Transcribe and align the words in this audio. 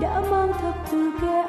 đã 0.00 0.20
mang 0.30 0.52
thập 0.52 0.74
từ 0.90 1.10
kêu 1.20 1.39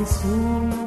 azul. 0.00 0.78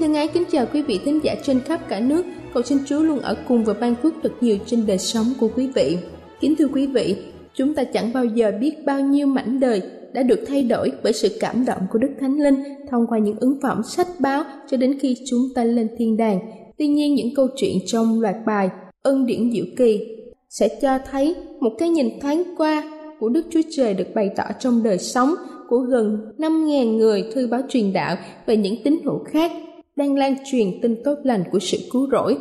Xin 0.00 0.08
thân 0.08 0.14
ái 0.14 0.28
kính 0.28 0.44
chào 0.50 0.66
quý 0.72 0.82
vị 0.82 1.00
thính 1.04 1.20
giả 1.22 1.34
trên 1.42 1.60
khắp 1.60 1.88
cả 1.88 2.00
nước. 2.00 2.26
Cầu 2.54 2.62
xin 2.62 2.78
Chúa 2.86 3.00
luôn 3.00 3.18
ở 3.18 3.36
cùng 3.48 3.64
và 3.64 3.74
ban 3.74 3.94
phước 3.94 4.14
thật 4.22 4.32
nhiều 4.40 4.56
trên 4.66 4.86
đời 4.86 4.98
sống 4.98 5.26
của 5.40 5.48
quý 5.56 5.68
vị. 5.74 5.98
Kính 6.40 6.56
thưa 6.56 6.66
quý 6.74 6.86
vị, 6.86 7.16
chúng 7.54 7.74
ta 7.74 7.84
chẳng 7.84 8.12
bao 8.12 8.24
giờ 8.24 8.52
biết 8.60 8.84
bao 8.84 9.00
nhiêu 9.00 9.26
mảnh 9.26 9.60
đời 9.60 9.82
đã 10.12 10.22
được 10.22 10.40
thay 10.48 10.62
đổi 10.62 10.92
bởi 11.02 11.12
sự 11.12 11.28
cảm 11.40 11.64
động 11.64 11.78
của 11.90 11.98
Đức 11.98 12.08
Thánh 12.20 12.40
Linh 12.40 12.62
thông 12.90 13.06
qua 13.06 13.18
những 13.18 13.36
ứng 13.40 13.58
phẩm 13.62 13.82
sách 13.82 14.06
báo 14.18 14.44
cho 14.70 14.76
đến 14.76 14.98
khi 15.00 15.16
chúng 15.30 15.40
ta 15.54 15.64
lên 15.64 15.88
thiên 15.98 16.16
đàng. 16.16 16.40
Tuy 16.78 16.86
nhiên 16.86 17.14
những 17.14 17.34
câu 17.34 17.46
chuyện 17.56 17.76
trong 17.86 18.20
loạt 18.20 18.36
bài 18.46 18.70
Ân 19.02 19.26
điển 19.26 19.52
diệu 19.52 19.64
kỳ 19.76 20.00
sẽ 20.48 20.68
cho 20.82 20.98
thấy 21.10 21.34
một 21.60 21.72
cái 21.78 21.88
nhìn 21.88 22.20
thoáng 22.20 22.42
qua 22.56 22.90
của 23.20 23.28
Đức 23.28 23.42
Chúa 23.50 23.62
Trời 23.70 23.94
được 23.94 24.14
bày 24.14 24.30
tỏ 24.36 24.44
trong 24.60 24.82
đời 24.82 24.98
sống 24.98 25.34
của 25.68 25.78
gần 25.78 26.18
5.000 26.38 26.96
người 26.96 27.24
thư 27.34 27.46
báo 27.46 27.60
truyền 27.68 27.92
đạo 27.92 28.16
và 28.46 28.54
những 28.54 28.82
tín 28.84 28.98
hữu 29.04 29.18
khác 29.24 29.52
đang 30.00 30.16
lan 30.16 30.34
truyền 30.44 30.66
tin 30.82 31.02
tốt 31.04 31.14
lành 31.22 31.44
của 31.52 31.58
sự 31.58 31.78
cứu 31.92 32.08
rỗi. 32.12 32.36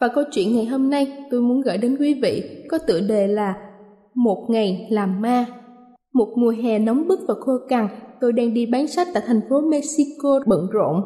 Và 0.00 0.08
câu 0.08 0.24
chuyện 0.32 0.54
ngày 0.54 0.64
hôm 0.64 0.90
nay 0.90 1.12
tôi 1.30 1.40
muốn 1.40 1.60
gửi 1.60 1.78
đến 1.78 1.96
quý 2.00 2.14
vị 2.22 2.42
có 2.68 2.78
tựa 2.78 3.00
đề 3.00 3.26
là 3.26 3.54
Một 4.14 4.46
ngày 4.48 4.86
làm 4.90 5.20
ma. 5.20 5.46
Một 6.14 6.28
mùa 6.36 6.54
hè 6.62 6.78
nóng 6.78 7.08
bức 7.08 7.20
và 7.28 7.34
khô 7.40 7.52
cằn, 7.68 7.88
tôi 8.20 8.32
đang 8.32 8.54
đi 8.54 8.66
bán 8.66 8.86
sách 8.86 9.08
tại 9.14 9.22
thành 9.26 9.40
phố 9.50 9.60
Mexico 9.60 10.40
bận 10.46 10.66
rộn. 10.72 11.02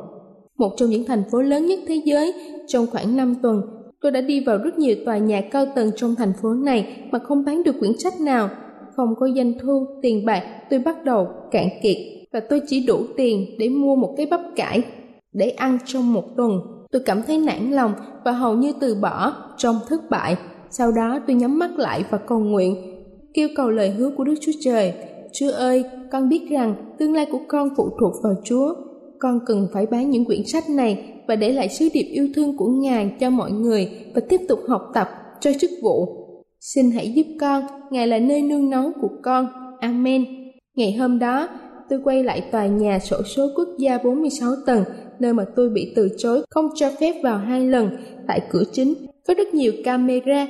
Một 0.58 0.70
trong 0.76 0.90
những 0.90 1.04
thành 1.04 1.22
phố 1.32 1.42
lớn 1.42 1.66
nhất 1.66 1.78
thế 1.88 2.02
giới, 2.04 2.32
trong 2.66 2.86
khoảng 2.92 3.16
5 3.16 3.34
tuần, 3.42 3.62
tôi 4.00 4.12
đã 4.12 4.20
đi 4.20 4.44
vào 4.44 4.58
rất 4.58 4.78
nhiều 4.78 4.96
tòa 5.06 5.18
nhà 5.18 5.40
cao 5.40 5.66
tầng 5.74 5.90
trong 5.96 6.14
thành 6.14 6.32
phố 6.42 6.48
này 6.54 7.08
mà 7.10 7.18
không 7.18 7.44
bán 7.44 7.62
được 7.62 7.74
quyển 7.80 7.98
sách 7.98 8.20
nào. 8.20 8.48
Không 8.96 9.08
có 9.20 9.28
doanh 9.36 9.52
thu, 9.62 9.86
tiền 10.02 10.26
bạc, 10.26 10.42
tôi 10.70 10.78
bắt 10.78 11.04
đầu 11.04 11.28
cạn 11.50 11.68
kiệt 11.82 11.96
và 12.32 12.40
tôi 12.40 12.60
chỉ 12.66 12.86
đủ 12.86 12.98
tiền 13.16 13.46
để 13.58 13.68
mua 13.68 13.96
một 13.96 14.14
cái 14.16 14.26
bắp 14.26 14.40
cải 14.56 14.82
để 15.32 15.50
ăn 15.50 15.78
trong 15.86 16.12
một 16.12 16.24
tuần. 16.36 16.60
Tôi 16.92 17.02
cảm 17.06 17.22
thấy 17.22 17.38
nản 17.38 17.70
lòng 17.70 17.92
và 18.24 18.32
hầu 18.32 18.54
như 18.54 18.72
từ 18.80 18.94
bỏ 18.94 19.32
trong 19.56 19.76
thất 19.88 20.10
bại. 20.10 20.36
Sau 20.70 20.92
đó 20.92 21.18
tôi 21.26 21.36
nhắm 21.36 21.58
mắt 21.58 21.70
lại 21.78 22.04
và 22.10 22.18
cầu 22.18 22.38
nguyện, 22.38 22.76
kêu 23.34 23.48
cầu 23.56 23.70
lời 23.70 23.90
hứa 23.90 24.10
của 24.16 24.24
Đức 24.24 24.34
Chúa 24.40 24.52
Trời. 24.60 24.92
Chúa 25.32 25.50
ơi, 25.52 25.84
con 26.12 26.28
biết 26.28 26.48
rằng 26.50 26.74
tương 26.98 27.14
lai 27.14 27.26
của 27.32 27.40
con 27.48 27.68
phụ 27.76 27.90
thuộc 28.00 28.12
vào 28.22 28.34
Chúa. 28.44 28.74
Con 29.18 29.40
cần 29.46 29.68
phải 29.72 29.86
bán 29.86 30.10
những 30.10 30.24
quyển 30.24 30.46
sách 30.46 30.70
này 30.70 31.14
và 31.28 31.36
để 31.36 31.52
lại 31.52 31.68
sứ 31.68 31.88
điệp 31.94 32.02
yêu 32.12 32.28
thương 32.34 32.56
của 32.56 32.68
Ngài 32.68 33.16
cho 33.20 33.30
mọi 33.30 33.52
người 33.52 33.90
và 34.14 34.20
tiếp 34.28 34.40
tục 34.48 34.58
học 34.68 34.82
tập 34.94 35.08
cho 35.40 35.50
chức 35.60 35.70
vụ. 35.82 36.06
Xin 36.60 36.90
hãy 36.90 37.12
giúp 37.12 37.26
con, 37.40 37.66
Ngài 37.90 38.06
là 38.06 38.18
nơi 38.18 38.42
nương 38.42 38.70
náu 38.70 38.92
của 39.00 39.10
con. 39.22 39.46
Amen. 39.80 40.24
Ngày 40.76 40.92
hôm 40.92 41.18
đó, 41.18 41.48
tôi 41.90 42.00
quay 42.04 42.24
lại 42.24 42.40
tòa 42.40 42.66
nhà 42.66 42.98
sổ 42.98 43.22
số 43.22 43.48
quốc 43.56 43.68
gia 43.78 43.98
46 43.98 44.50
tầng, 44.66 44.84
nơi 45.18 45.32
mà 45.32 45.44
tôi 45.56 45.70
bị 45.70 45.92
từ 45.96 46.08
chối 46.18 46.42
không 46.50 46.68
cho 46.74 46.90
phép 47.00 47.14
vào 47.22 47.38
hai 47.38 47.66
lần. 47.66 47.90
Tại 48.28 48.40
cửa 48.50 48.62
chính, 48.72 48.94
có 49.26 49.34
rất 49.34 49.54
nhiều 49.54 49.72
camera 49.84 50.46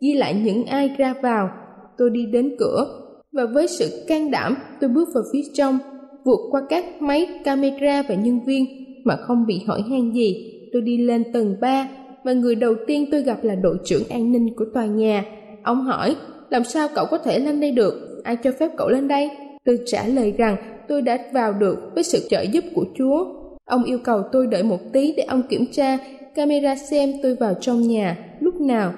ghi 0.00 0.14
lại 0.14 0.34
những 0.44 0.64
ai 0.64 0.94
ra 0.98 1.14
vào. 1.22 1.50
Tôi 1.98 2.10
đi 2.10 2.26
đến 2.26 2.56
cửa 2.58 2.86
và 3.32 3.46
với 3.46 3.66
sự 3.68 4.04
can 4.08 4.30
đảm, 4.30 4.56
tôi 4.80 4.90
bước 4.90 5.08
vào 5.14 5.24
phía 5.32 5.42
trong, 5.54 5.78
vượt 6.24 6.40
qua 6.50 6.62
các 6.68 7.02
máy 7.02 7.28
camera 7.44 8.02
và 8.08 8.14
nhân 8.14 8.40
viên 8.46 8.64
mà 9.04 9.16
không 9.16 9.46
bị 9.46 9.62
hỏi 9.66 9.82
han 9.90 10.12
gì. 10.12 10.52
Tôi 10.72 10.82
đi 10.82 10.98
lên 10.98 11.32
tầng 11.32 11.56
3 11.60 11.88
và 12.24 12.32
người 12.32 12.54
đầu 12.54 12.74
tiên 12.86 13.06
tôi 13.10 13.22
gặp 13.22 13.44
là 13.44 13.54
đội 13.54 13.78
trưởng 13.84 14.02
an 14.10 14.32
ninh 14.32 14.54
của 14.56 14.64
tòa 14.74 14.86
nhà. 14.86 15.24
Ông 15.62 15.80
hỏi, 15.80 16.16
làm 16.50 16.64
sao 16.64 16.88
cậu 16.94 17.06
có 17.10 17.18
thể 17.18 17.38
lên 17.38 17.60
đây 17.60 17.72
được? 17.72 18.20
Ai 18.24 18.36
cho 18.36 18.52
phép 18.58 18.70
cậu 18.76 18.88
lên 18.88 19.08
đây? 19.08 19.30
Tôi 19.66 19.78
trả 19.86 20.06
lời 20.06 20.34
rằng 20.38 20.56
tôi 20.88 21.02
đã 21.02 21.18
vào 21.32 21.52
được 21.52 21.90
với 21.94 22.04
sự 22.04 22.28
trợ 22.30 22.42
giúp 22.42 22.64
của 22.74 22.84
Chúa. 22.98 23.26
Ông 23.64 23.84
yêu 23.84 23.98
cầu 24.04 24.22
tôi 24.32 24.46
đợi 24.46 24.62
một 24.62 24.80
tí 24.92 25.14
để 25.16 25.22
ông 25.22 25.42
kiểm 25.48 25.66
tra 25.72 25.98
camera 26.34 26.76
xem 26.76 27.12
tôi 27.22 27.34
vào 27.34 27.54
trong 27.60 27.88
nhà 27.88 28.16
lúc 28.40 28.60
nào 28.60 28.92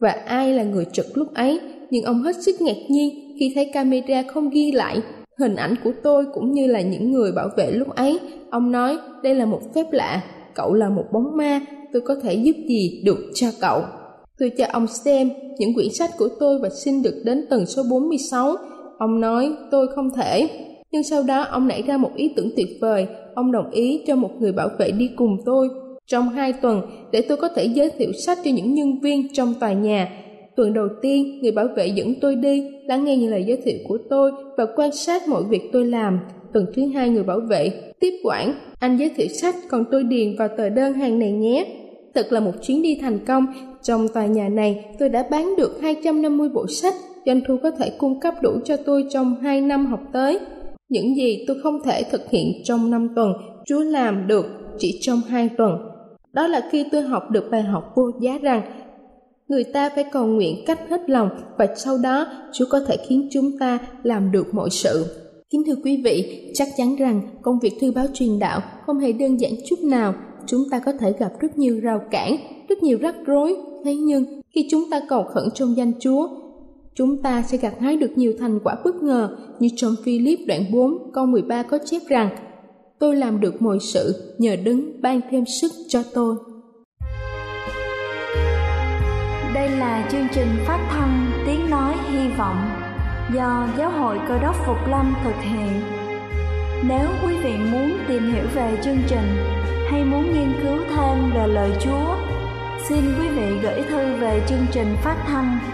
và 0.00 0.10
ai 0.10 0.52
là 0.52 0.62
người 0.62 0.86
trực 0.92 1.16
lúc 1.16 1.34
ấy. 1.34 1.60
Nhưng 1.90 2.04
ông 2.04 2.22
hết 2.22 2.36
sức 2.36 2.60
ngạc 2.60 2.76
nhiên 2.88 3.36
khi 3.40 3.52
thấy 3.54 3.70
camera 3.72 4.22
không 4.22 4.50
ghi 4.50 4.72
lại 4.72 5.02
hình 5.38 5.56
ảnh 5.56 5.74
của 5.84 5.92
tôi 6.02 6.26
cũng 6.34 6.52
như 6.52 6.66
là 6.66 6.80
những 6.80 7.12
người 7.12 7.32
bảo 7.32 7.48
vệ 7.56 7.70
lúc 7.70 7.88
ấy. 7.94 8.18
Ông 8.50 8.72
nói 8.72 8.98
đây 9.22 9.34
là 9.34 9.46
một 9.46 9.60
phép 9.74 9.92
lạ, 9.92 10.22
cậu 10.54 10.74
là 10.74 10.88
một 10.88 11.04
bóng 11.12 11.36
ma, 11.36 11.60
tôi 11.92 12.02
có 12.02 12.14
thể 12.22 12.34
giúp 12.34 12.56
gì 12.68 13.02
được 13.04 13.18
cho 13.34 13.46
cậu. 13.60 13.82
Tôi 14.38 14.50
cho 14.58 14.64
ông 14.72 14.86
xem 14.86 15.30
những 15.58 15.74
quyển 15.74 15.88
sách 15.92 16.10
của 16.18 16.28
tôi 16.40 16.58
và 16.62 16.68
xin 16.84 17.02
được 17.02 17.22
đến 17.24 17.46
tầng 17.50 17.66
số 17.66 17.82
46. 17.90 18.56
Ông 19.04 19.20
nói 19.20 19.52
tôi 19.70 19.88
không 19.94 20.10
thể. 20.16 20.48
Nhưng 20.92 21.02
sau 21.02 21.22
đó 21.22 21.42
ông 21.42 21.68
nảy 21.68 21.82
ra 21.82 21.96
một 21.96 22.10
ý 22.16 22.32
tưởng 22.36 22.50
tuyệt 22.56 22.68
vời. 22.80 23.06
Ông 23.34 23.52
đồng 23.52 23.70
ý 23.70 24.02
cho 24.06 24.16
một 24.16 24.30
người 24.40 24.52
bảo 24.52 24.68
vệ 24.78 24.90
đi 24.90 25.10
cùng 25.16 25.36
tôi 25.44 25.68
trong 26.06 26.28
hai 26.28 26.52
tuần 26.52 26.82
để 27.12 27.22
tôi 27.28 27.36
có 27.36 27.48
thể 27.48 27.64
giới 27.64 27.90
thiệu 27.90 28.12
sách 28.12 28.38
cho 28.44 28.50
những 28.50 28.74
nhân 28.74 29.00
viên 29.00 29.32
trong 29.32 29.54
tòa 29.60 29.72
nhà. 29.72 30.08
Tuần 30.56 30.74
đầu 30.74 30.88
tiên, 31.02 31.38
người 31.42 31.52
bảo 31.52 31.66
vệ 31.76 31.86
dẫn 31.86 32.14
tôi 32.20 32.36
đi, 32.36 32.70
lắng 32.86 33.04
nghe 33.04 33.16
những 33.16 33.30
lời 33.30 33.44
giới 33.46 33.56
thiệu 33.56 33.78
của 33.88 33.98
tôi 34.10 34.32
và 34.56 34.66
quan 34.76 34.92
sát 34.92 35.28
mọi 35.28 35.42
việc 35.44 35.62
tôi 35.72 35.86
làm. 35.86 36.20
Tuần 36.52 36.66
thứ 36.76 36.86
hai, 36.86 37.08
người 37.08 37.24
bảo 37.24 37.40
vệ 37.40 37.72
tiếp 38.00 38.12
quản. 38.24 38.54
Anh 38.80 38.96
giới 38.96 39.10
thiệu 39.16 39.28
sách, 39.28 39.54
còn 39.70 39.84
tôi 39.90 40.04
điền 40.04 40.36
vào 40.36 40.48
tờ 40.56 40.68
đơn 40.68 40.92
hàng 40.92 41.18
này 41.18 41.32
nhé. 41.32 41.66
Thật 42.14 42.26
là 42.32 42.40
một 42.40 42.52
chuyến 42.62 42.82
đi 42.82 42.98
thành 43.00 43.18
công. 43.26 43.46
Trong 43.82 44.08
tòa 44.08 44.26
nhà 44.26 44.48
này, 44.48 44.84
tôi 44.98 45.08
đã 45.08 45.26
bán 45.30 45.56
được 45.56 45.80
250 45.82 46.48
bộ 46.48 46.66
sách. 46.68 46.94
Doanh 47.26 47.40
thu 47.48 47.56
có 47.62 47.70
thể 47.70 47.90
cung 47.98 48.20
cấp 48.20 48.34
đủ 48.42 48.50
cho 48.64 48.76
tôi 48.76 49.04
trong 49.10 49.36
2 49.42 49.60
năm 49.60 49.86
học 49.86 50.00
tới. 50.12 50.38
Những 50.88 51.16
gì 51.16 51.44
tôi 51.46 51.56
không 51.62 51.82
thể 51.84 52.02
thực 52.10 52.30
hiện 52.30 52.52
trong 52.64 52.90
5 52.90 53.08
tuần, 53.16 53.32
Chúa 53.66 53.80
làm 53.80 54.26
được 54.26 54.46
chỉ 54.78 54.98
trong 55.00 55.20
2 55.28 55.48
tuần. 55.58 55.72
Đó 56.32 56.46
là 56.46 56.68
khi 56.70 56.84
tôi 56.92 57.02
học 57.02 57.30
được 57.30 57.50
bài 57.50 57.62
học 57.62 57.92
vô 57.96 58.10
giá 58.20 58.38
rằng 58.38 58.62
người 59.48 59.64
ta 59.64 59.90
phải 59.94 60.04
cầu 60.12 60.26
nguyện 60.26 60.64
cách 60.66 60.80
hết 60.90 61.10
lòng 61.10 61.28
và 61.58 61.66
sau 61.76 61.98
đó 61.98 62.26
Chúa 62.52 62.64
có 62.70 62.80
thể 62.80 62.96
khiến 63.08 63.28
chúng 63.32 63.58
ta 63.58 63.78
làm 64.02 64.32
được 64.32 64.54
mọi 64.54 64.70
sự. 64.70 65.06
Kính 65.50 65.62
thưa 65.66 65.74
quý 65.84 66.02
vị, 66.04 66.50
chắc 66.54 66.68
chắn 66.76 66.96
rằng 66.96 67.20
công 67.42 67.58
việc 67.58 67.72
thư 67.80 67.92
báo 67.92 68.06
truyền 68.14 68.38
đạo 68.38 68.60
không 68.86 68.98
hề 68.98 69.12
đơn 69.12 69.40
giản 69.40 69.52
chút 69.66 69.78
nào. 69.82 70.14
Chúng 70.46 70.62
ta 70.70 70.78
có 70.78 70.92
thể 70.92 71.12
gặp 71.18 71.32
rất 71.40 71.58
nhiều 71.58 71.80
rào 71.82 72.00
cản, 72.10 72.36
rất 72.68 72.82
nhiều 72.82 72.98
rắc 73.00 73.14
rối. 73.26 73.56
Thế 73.84 73.94
nhưng, 73.94 74.40
khi 74.54 74.68
chúng 74.70 74.84
ta 74.90 75.00
cầu 75.08 75.24
khẩn 75.34 75.48
trong 75.54 75.76
danh 75.76 75.92
Chúa, 76.00 76.28
chúng 76.94 77.22
ta 77.22 77.42
sẽ 77.42 77.58
gặt 77.58 77.74
hái 77.80 77.96
được 77.96 78.10
nhiều 78.16 78.32
thành 78.40 78.58
quả 78.64 78.76
bất 78.84 78.94
ngờ 78.94 79.36
như 79.58 79.68
trong 79.76 79.94
Philip 80.04 80.38
đoạn 80.46 80.64
4 80.72 81.12
câu 81.12 81.26
13 81.26 81.62
có 81.62 81.78
chép 81.84 82.02
rằng 82.08 82.28
tôi 82.98 83.16
làm 83.16 83.40
được 83.40 83.62
mọi 83.62 83.78
sự 83.80 84.34
nhờ 84.38 84.56
đứng 84.56 85.02
ban 85.02 85.20
thêm 85.30 85.44
sức 85.46 85.72
cho 85.88 86.02
tôi. 86.14 86.36
Đây 89.54 89.70
là 89.70 90.08
chương 90.12 90.26
trình 90.34 90.48
phát 90.66 90.88
thanh 90.90 91.30
Tiếng 91.46 91.70
Nói 91.70 91.94
Hy 92.10 92.28
Vọng 92.38 92.56
do 93.34 93.68
Giáo 93.78 93.90
hội 93.90 94.18
Cơ 94.28 94.38
đốc 94.38 94.56
Phục 94.66 94.76
Lâm 94.90 95.14
thực 95.24 95.42
hiện. 95.42 95.80
Nếu 96.88 97.08
quý 97.26 97.34
vị 97.44 97.52
muốn 97.72 97.92
tìm 98.08 98.22
hiểu 98.32 98.44
về 98.54 98.78
chương 98.84 98.98
trình 99.08 99.36
hay 99.90 100.04
muốn 100.04 100.22
nghiên 100.22 100.52
cứu 100.62 100.78
thêm 100.96 101.30
về 101.34 101.46
lời 101.46 101.70
Chúa, 101.80 102.16
xin 102.88 103.00
quý 103.20 103.28
vị 103.28 103.58
gửi 103.62 103.82
thư 103.82 104.20
về 104.20 104.42
chương 104.48 104.66
trình 104.72 104.96
phát 105.02 105.24
thanh 105.26 105.73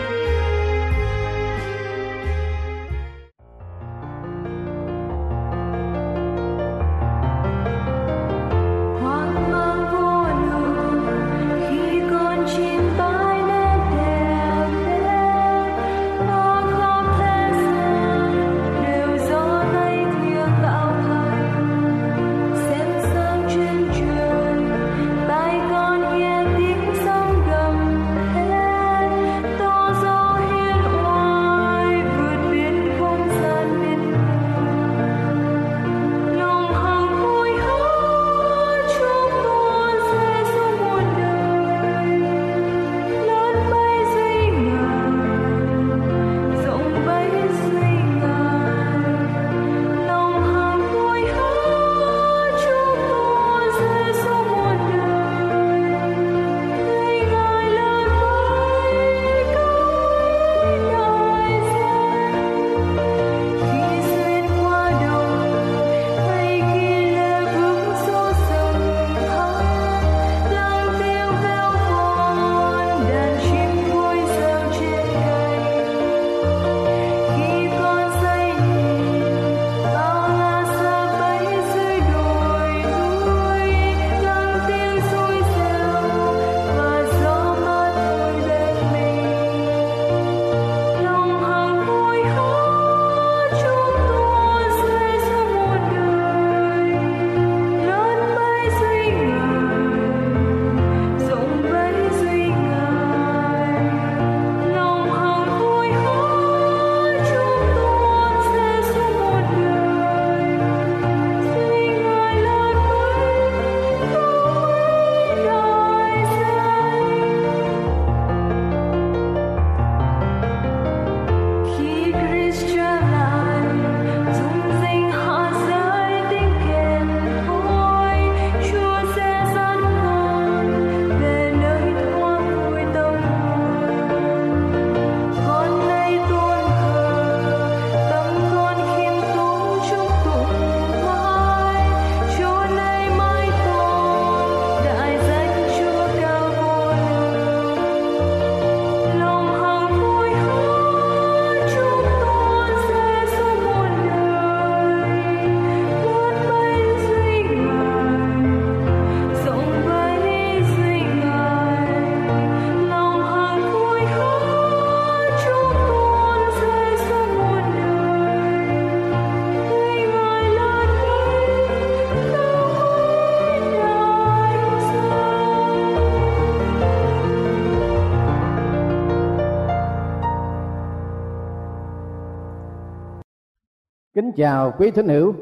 Kính 184.31 184.37
chào 184.37 184.73
quý 184.77 184.91
thính 184.91 185.07
hữu, 185.07 185.33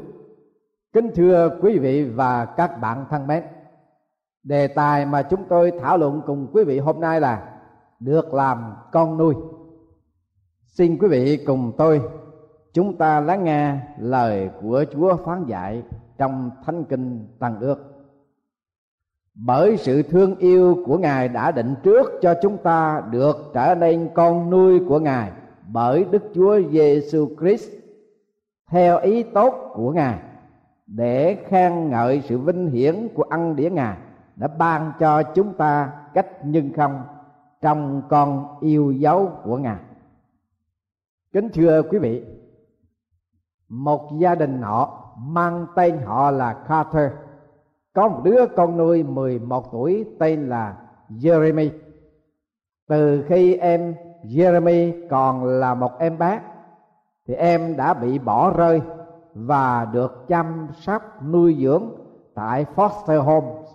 kính 0.92 1.10
thưa 1.14 1.58
quý 1.62 1.78
vị 1.78 2.04
và 2.04 2.44
các 2.44 2.80
bạn 2.80 3.04
thân 3.10 3.26
mến. 3.26 3.42
Đề 4.42 4.66
tài 4.66 5.06
mà 5.06 5.22
chúng 5.22 5.44
tôi 5.48 5.72
thảo 5.80 5.98
luận 5.98 6.22
cùng 6.26 6.46
quý 6.52 6.64
vị 6.64 6.78
hôm 6.78 7.00
nay 7.00 7.20
là 7.20 7.60
được 8.00 8.34
làm 8.34 8.74
con 8.92 9.16
nuôi. 9.16 9.34
Xin 10.64 10.98
quý 10.98 11.08
vị 11.08 11.44
cùng 11.46 11.72
tôi 11.78 12.02
chúng 12.72 12.96
ta 12.96 13.20
lắng 13.20 13.44
nghe 13.44 13.76
lời 13.98 14.50
của 14.62 14.84
Chúa 14.92 15.16
phán 15.16 15.44
dạy 15.46 15.82
trong 16.18 16.50
Thánh 16.66 16.84
Kinh 16.84 17.26
Tăng 17.38 17.60
Ước. 17.60 17.78
Bởi 19.34 19.76
sự 19.76 20.02
thương 20.02 20.36
yêu 20.36 20.82
của 20.86 20.98
Ngài 20.98 21.28
đã 21.28 21.50
định 21.50 21.74
trước 21.82 22.12
cho 22.22 22.34
chúng 22.42 22.58
ta 22.58 23.02
được 23.10 23.50
trở 23.54 23.74
nên 23.74 24.08
con 24.14 24.50
nuôi 24.50 24.80
của 24.88 24.98
Ngài 24.98 25.32
bởi 25.72 26.04
Đức 26.10 26.22
Chúa 26.34 26.60
Giêsu 26.70 27.28
Christ 27.40 27.70
theo 28.70 28.98
ý 28.98 29.22
tốt 29.22 29.70
của 29.74 29.92
Ngài 29.92 30.18
để 30.86 31.44
khen 31.48 31.90
ngợi 31.90 32.22
sự 32.28 32.38
vinh 32.38 32.70
hiển 32.70 33.08
của 33.14 33.22
ân 33.22 33.56
điển 33.56 33.74
Ngài 33.74 33.96
đã 34.36 34.48
ban 34.48 34.92
cho 34.98 35.22
chúng 35.22 35.54
ta 35.54 35.92
cách 36.14 36.44
nhân 36.44 36.72
không 36.76 37.02
trong 37.60 38.02
con 38.08 38.58
yêu 38.60 38.90
dấu 38.90 39.30
của 39.44 39.56
Ngài. 39.56 39.78
Kính 41.32 41.48
thưa 41.54 41.82
quý 41.82 41.98
vị, 41.98 42.24
một 43.68 44.10
gia 44.18 44.34
đình 44.34 44.62
họ 44.62 45.12
mang 45.18 45.66
tên 45.76 45.98
họ 46.04 46.30
là 46.30 46.52
Carter 46.52 47.12
có 47.92 48.08
một 48.08 48.20
đứa 48.24 48.46
con 48.56 48.76
nuôi 48.76 49.02
11 49.02 49.72
tuổi 49.72 50.04
tên 50.18 50.48
là 50.48 50.76
Jeremy. 51.10 51.70
Từ 52.88 53.24
khi 53.28 53.56
em 53.56 53.94
Jeremy 54.24 55.08
còn 55.08 55.44
là 55.44 55.74
một 55.74 55.98
em 55.98 56.18
bé 56.18 56.40
thì 57.30 57.36
em 57.36 57.76
đã 57.76 57.94
bị 57.94 58.18
bỏ 58.18 58.50
rơi 58.50 58.80
và 59.34 59.84
được 59.84 60.28
chăm 60.28 60.68
sóc 60.72 61.02
nuôi 61.22 61.56
dưỡng 61.60 61.84
tại 62.34 62.66
foster 62.76 63.22
homes. 63.22 63.70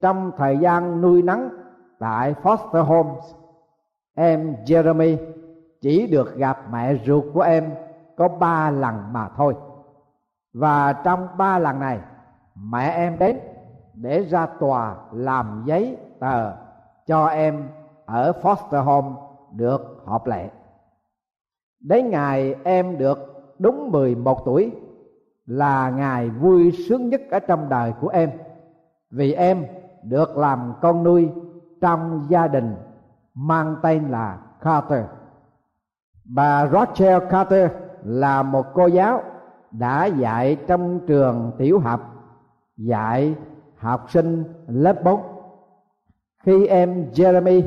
Trong 0.00 0.32
thời 0.36 0.58
gian 0.58 1.00
nuôi 1.00 1.22
nắng 1.22 1.48
tại 1.98 2.34
foster 2.42 2.82
homes, 2.82 3.34
em 4.14 4.56
Jeremy 4.66 5.16
chỉ 5.80 6.06
được 6.06 6.36
gặp 6.36 6.58
mẹ 6.70 6.94
ruột 7.06 7.24
của 7.34 7.40
em 7.40 7.74
có 8.16 8.28
ba 8.28 8.70
lần 8.70 9.12
mà 9.12 9.28
thôi. 9.36 9.54
Và 10.54 10.92
trong 10.92 11.28
ba 11.38 11.58
lần 11.58 11.80
này, 11.80 12.00
mẹ 12.54 12.90
em 12.90 13.18
đến 13.18 13.38
để 13.94 14.24
ra 14.24 14.46
tòa 14.46 14.96
làm 15.12 15.62
giấy 15.66 15.96
tờ 16.20 16.52
cho 17.06 17.26
em 17.26 17.68
ở 18.04 18.32
foster 18.42 18.82
home 18.82 19.08
được 19.52 20.02
hợp 20.06 20.26
lệ 20.26 20.48
đến 21.80 22.10
ngày 22.10 22.54
em 22.64 22.98
được 22.98 23.18
đúng 23.58 23.90
11 23.90 24.44
tuổi 24.44 24.72
là 25.46 25.90
ngày 25.90 26.30
vui 26.30 26.72
sướng 26.88 27.08
nhất 27.08 27.20
ở 27.30 27.38
trong 27.38 27.68
đời 27.68 27.92
của 28.00 28.08
em 28.08 28.30
vì 29.10 29.32
em 29.32 29.64
được 30.02 30.36
làm 30.36 30.72
con 30.80 31.04
nuôi 31.04 31.30
trong 31.80 32.26
gia 32.28 32.48
đình 32.48 32.74
mang 33.34 33.76
tên 33.82 34.08
là 34.08 34.38
Carter. 34.60 35.04
Bà 36.24 36.66
Rachel 36.66 37.22
Carter 37.30 37.70
là 38.04 38.42
một 38.42 38.66
cô 38.74 38.86
giáo 38.86 39.22
đã 39.70 40.06
dạy 40.06 40.56
trong 40.66 41.00
trường 41.06 41.52
tiểu 41.58 41.78
học, 41.78 42.00
dạy 42.76 43.34
học 43.76 44.10
sinh 44.10 44.44
lớp 44.66 45.04
4. 45.04 45.20
Khi 46.42 46.66
em 46.66 47.10
Jeremy 47.12 47.62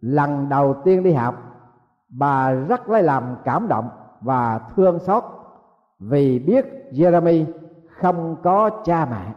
lần 0.00 0.48
đầu 0.48 0.74
tiên 0.84 1.02
đi 1.02 1.12
học 1.12 1.43
bà 2.18 2.52
rất 2.52 2.88
lấy 2.88 3.02
làm 3.02 3.36
cảm 3.44 3.68
động 3.68 3.88
và 4.20 4.60
thương 4.76 4.98
xót 4.98 5.24
vì 5.98 6.38
biết 6.38 6.66
Jeremy 6.92 7.44
không 7.88 8.36
có 8.42 8.70
cha 8.84 9.06
mẹ. 9.10 9.32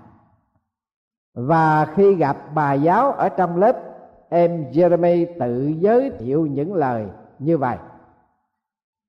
Và 1.33 1.85
khi 1.85 2.15
gặp 2.15 2.37
bà 2.53 2.73
giáo 2.73 3.11
ở 3.11 3.29
trong 3.29 3.57
lớp, 3.57 3.77
em 4.29 4.65
Jeremy 4.71 5.25
tự 5.39 5.73
giới 5.79 6.11
thiệu 6.19 6.45
những 6.45 6.73
lời 6.73 7.07
như 7.39 7.57
vậy. 7.57 7.77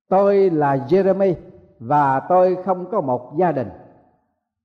Tôi 0.08 0.50
là 0.50 0.76
Jeremy 0.76 1.34
và 1.78 2.20
tôi 2.20 2.56
không 2.64 2.90
có 2.90 3.00
một 3.00 3.32
gia 3.36 3.52
đình. 3.52 3.68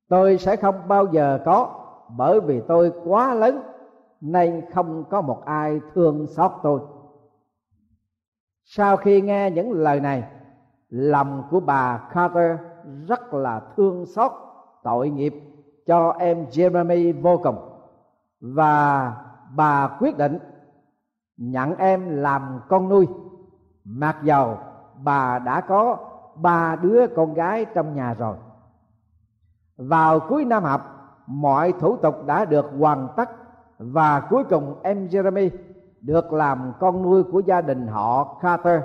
Tôi 0.10 0.38
sẽ 0.38 0.56
không 0.56 0.76
bao 0.88 1.06
giờ 1.06 1.40
có, 1.46 1.70
bởi 2.18 2.40
vì 2.40 2.62
tôi 2.68 2.92
quá 3.06 3.34
lớn, 3.34 3.62
nên 4.22 4.62
không 4.74 5.04
có 5.10 5.22
một 5.22 5.46
ai 5.46 5.80
thương 5.94 6.28
xót 6.28 6.52
tôi 6.64 6.80
sau 8.64 8.98
khi 8.98 9.22
nghe 9.22 9.52
những 9.52 9.72
lời 9.72 10.00
này, 10.00 10.24
lòng 10.90 11.44
của 11.52 11.60
bà 11.60 11.98
carter 11.98 12.60
rất 13.08 13.34
là 13.34 13.62
thương 13.76 14.06
xót, 14.06 14.32
tội 14.84 15.10
nghiệp 15.10 15.34
cho 15.86 16.16
em 16.20 16.46
jeremy 16.46 17.22
vô 17.22 17.40
cùng. 17.44 17.58
Và 18.42 19.14
bà 19.56 19.88
quyết 20.00 20.18
định 20.18 20.40
nhận 21.38 21.76
em 21.76 22.10
làm 22.10 22.60
con 22.70 22.90
nuôi. 22.90 23.08
Mặc 23.84 24.18
dầu 24.24 24.58
bà 25.04 25.40
đã 25.40 25.62
có 25.62 25.98
ba 26.36 26.76
đứa 26.76 27.08
con 27.16 27.34
gái 27.34 27.66
trong 27.66 27.96
nhà 27.96 28.14
rồi. 28.14 28.36
Vào 29.78 30.20
cuối 30.20 30.46
năm 30.46 30.64
học, 30.64 30.82
mọi 31.28 31.74
thủ 31.80 31.98
tục 31.98 32.26
đã 32.26 32.46
được 32.46 32.66
hoàn 32.80 33.08
tất 33.16 33.30
và 33.78 34.20
cuối 34.20 34.44
cùng 34.44 34.76
em 34.84 35.08
jeremy 35.08 35.50
được 36.04 36.34
làm 36.34 36.74
con 36.80 37.04
nuôi 37.04 37.24
của 37.24 37.40
gia 37.40 37.62
đình 37.62 37.88
họ 37.88 38.40
Carter. 38.42 38.82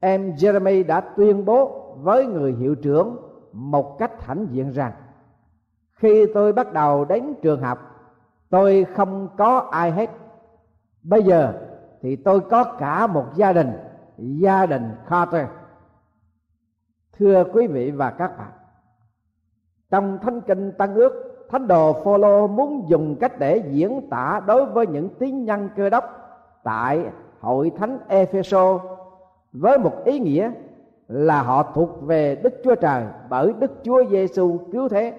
Em 0.00 0.32
Jeremy 0.32 0.86
đã 0.86 1.00
tuyên 1.00 1.44
bố 1.44 1.94
với 1.96 2.26
người 2.26 2.52
hiệu 2.52 2.74
trưởng 2.74 3.16
một 3.52 3.98
cách 3.98 4.22
hãnh 4.22 4.46
diện 4.50 4.70
rằng, 4.70 4.92
khi 5.92 6.26
tôi 6.34 6.52
bắt 6.52 6.72
đầu 6.72 7.04
đến 7.04 7.34
trường 7.42 7.60
học, 7.60 7.78
tôi 8.50 8.86
không 8.94 9.28
có 9.38 9.68
ai 9.70 9.90
hết 9.90 10.10
bây 11.02 11.22
giờ 11.22 11.52
thì 12.02 12.16
tôi 12.16 12.40
có 12.40 12.64
cả 12.64 13.06
một 13.06 13.26
gia 13.34 13.52
đình 13.52 13.72
gia 14.16 14.66
đình 14.66 14.90
Carter 15.08 15.46
thưa 17.18 17.44
quý 17.52 17.66
vị 17.66 17.90
và 17.90 18.10
các 18.10 18.38
bạn, 18.38 18.52
trong 19.90 20.18
thánh 20.22 20.40
kinh 20.40 20.72
tăng 20.78 20.94
ước 20.94 21.12
thánh 21.54 21.68
đồ 21.68 21.92
Phaolô 21.92 22.46
muốn 22.46 22.84
dùng 22.88 23.16
cách 23.20 23.38
để 23.38 23.62
diễn 23.70 24.08
tả 24.10 24.40
đối 24.46 24.66
với 24.66 24.86
những 24.86 25.08
tín 25.18 25.44
nhân 25.44 25.68
cơ 25.76 25.90
đốc 25.90 26.04
tại 26.64 27.04
hội 27.40 27.72
thánh 27.78 27.98
Epheso 28.08 28.80
với 29.52 29.78
một 29.78 30.04
ý 30.04 30.18
nghĩa 30.18 30.52
là 31.08 31.42
họ 31.42 31.62
thuộc 31.74 32.02
về 32.02 32.34
Đức 32.34 32.54
Chúa 32.64 32.74
Trời 32.74 33.04
bởi 33.28 33.52
Đức 33.58 33.72
Chúa 33.82 34.04
Giêsu 34.10 34.58
cứu 34.72 34.88
thế. 34.88 35.14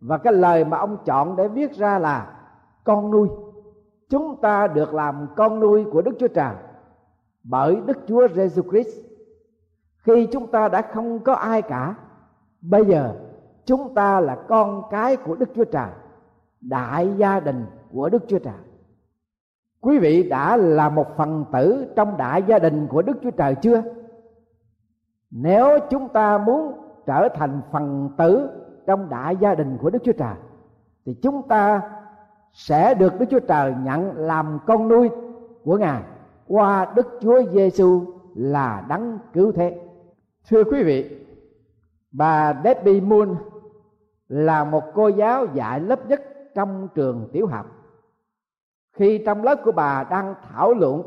Và 0.00 0.18
cái 0.18 0.32
lời 0.32 0.64
mà 0.64 0.78
ông 0.78 0.96
chọn 1.04 1.36
để 1.36 1.48
viết 1.48 1.72
ra 1.72 1.98
là, 1.98 2.26
con 2.84 3.10
nuôi, 3.10 3.28
chúng 4.08 4.36
ta 4.36 4.66
được 4.66 4.94
làm 4.94 5.26
con 5.36 5.60
nuôi 5.60 5.84
của 5.92 6.02
Đức 6.02 6.12
Chúa 6.18 6.28
Trời 6.28 6.54
bởi 7.44 7.76
Đức 7.86 7.98
Chúa 8.06 8.28
Giêsu 8.28 8.62
Christ. 8.62 8.98
Khi 9.96 10.28
chúng 10.32 10.46
ta 10.46 10.68
đã 10.68 10.82
không 10.82 11.18
có 11.18 11.32
ai 11.32 11.62
cả, 11.62 11.94
bây 12.60 12.84
giờ 12.84 13.14
chúng 13.64 13.94
ta 13.94 14.20
là 14.20 14.36
con 14.48 14.82
cái 14.90 15.16
của 15.16 15.34
đức 15.34 15.48
chúa 15.54 15.64
trời, 15.64 15.90
đại 16.60 17.14
gia 17.16 17.40
đình 17.40 17.66
của 17.92 18.08
đức 18.08 18.24
chúa 18.28 18.38
trời. 18.38 18.54
Quý 19.80 19.98
vị 19.98 20.28
đã 20.28 20.56
là 20.56 20.88
một 20.88 21.06
phần 21.16 21.44
tử 21.52 21.86
trong 21.96 22.16
đại 22.16 22.42
gia 22.46 22.58
đình 22.58 22.86
của 22.86 23.02
đức 23.02 23.18
chúa 23.22 23.30
trời 23.30 23.54
chưa? 23.54 23.82
Nếu 25.30 25.78
chúng 25.90 26.08
ta 26.08 26.38
muốn 26.38 26.72
trở 27.06 27.28
thành 27.28 27.60
phần 27.72 28.10
tử 28.18 28.48
trong 28.86 29.08
đại 29.08 29.36
gia 29.36 29.54
đình 29.54 29.78
của 29.80 29.90
đức 29.90 29.98
chúa 30.04 30.12
trời, 30.12 30.34
thì 31.06 31.14
chúng 31.22 31.48
ta 31.48 31.80
sẽ 32.52 32.94
được 32.94 33.20
đức 33.20 33.26
chúa 33.30 33.40
trời 33.40 33.74
nhận 33.82 34.16
làm 34.16 34.58
con 34.66 34.88
nuôi 34.88 35.10
của 35.64 35.78
ngài 35.78 36.02
qua 36.48 36.92
đức 36.94 37.18
chúa 37.20 37.42
giêsu 37.52 38.04
là 38.34 38.84
đấng 38.88 39.18
cứu 39.32 39.52
thế. 39.52 39.80
Thưa 40.48 40.64
quý 40.64 40.82
vị, 40.82 41.26
bà 42.12 42.60
Debbie 42.64 43.00
Moon 43.00 43.34
là 44.32 44.64
một 44.64 44.82
cô 44.94 45.08
giáo 45.08 45.46
dạy 45.46 45.80
lớp 45.80 46.06
nhất 46.06 46.22
trong 46.54 46.88
trường 46.94 47.28
tiểu 47.32 47.46
học. 47.46 47.66
Khi 48.92 49.22
trong 49.26 49.42
lớp 49.42 49.60
của 49.64 49.72
bà 49.72 50.04
đang 50.04 50.34
thảo 50.42 50.74
luận 50.74 51.02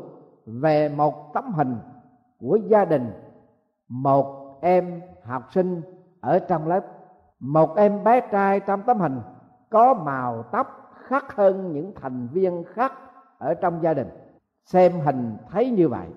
về 0.46 0.88
một 0.88 1.34
tấm 1.34 1.52
hình 1.52 1.76
của 2.40 2.56
gia 2.56 2.84
đình, 2.84 3.12
một 3.88 4.58
em 4.62 5.00
học 5.24 5.42
sinh 5.50 5.82
ở 6.20 6.38
trong 6.38 6.68
lớp, 6.68 6.80
một 7.40 7.76
em 7.76 8.04
bé 8.04 8.20
trai 8.20 8.60
trong 8.60 8.82
tấm 8.82 8.98
hình 8.98 9.20
có 9.70 9.94
màu 9.94 10.42
tóc 10.42 10.90
khác 10.94 11.36
hơn 11.36 11.72
những 11.72 11.92
thành 11.94 12.28
viên 12.32 12.64
khác 12.64 12.92
ở 13.38 13.54
trong 13.54 13.82
gia 13.82 13.94
đình. 13.94 14.08
Xem 14.64 15.00
hình 15.00 15.36
thấy 15.50 15.70
như 15.70 15.88
vậy, 15.88 16.08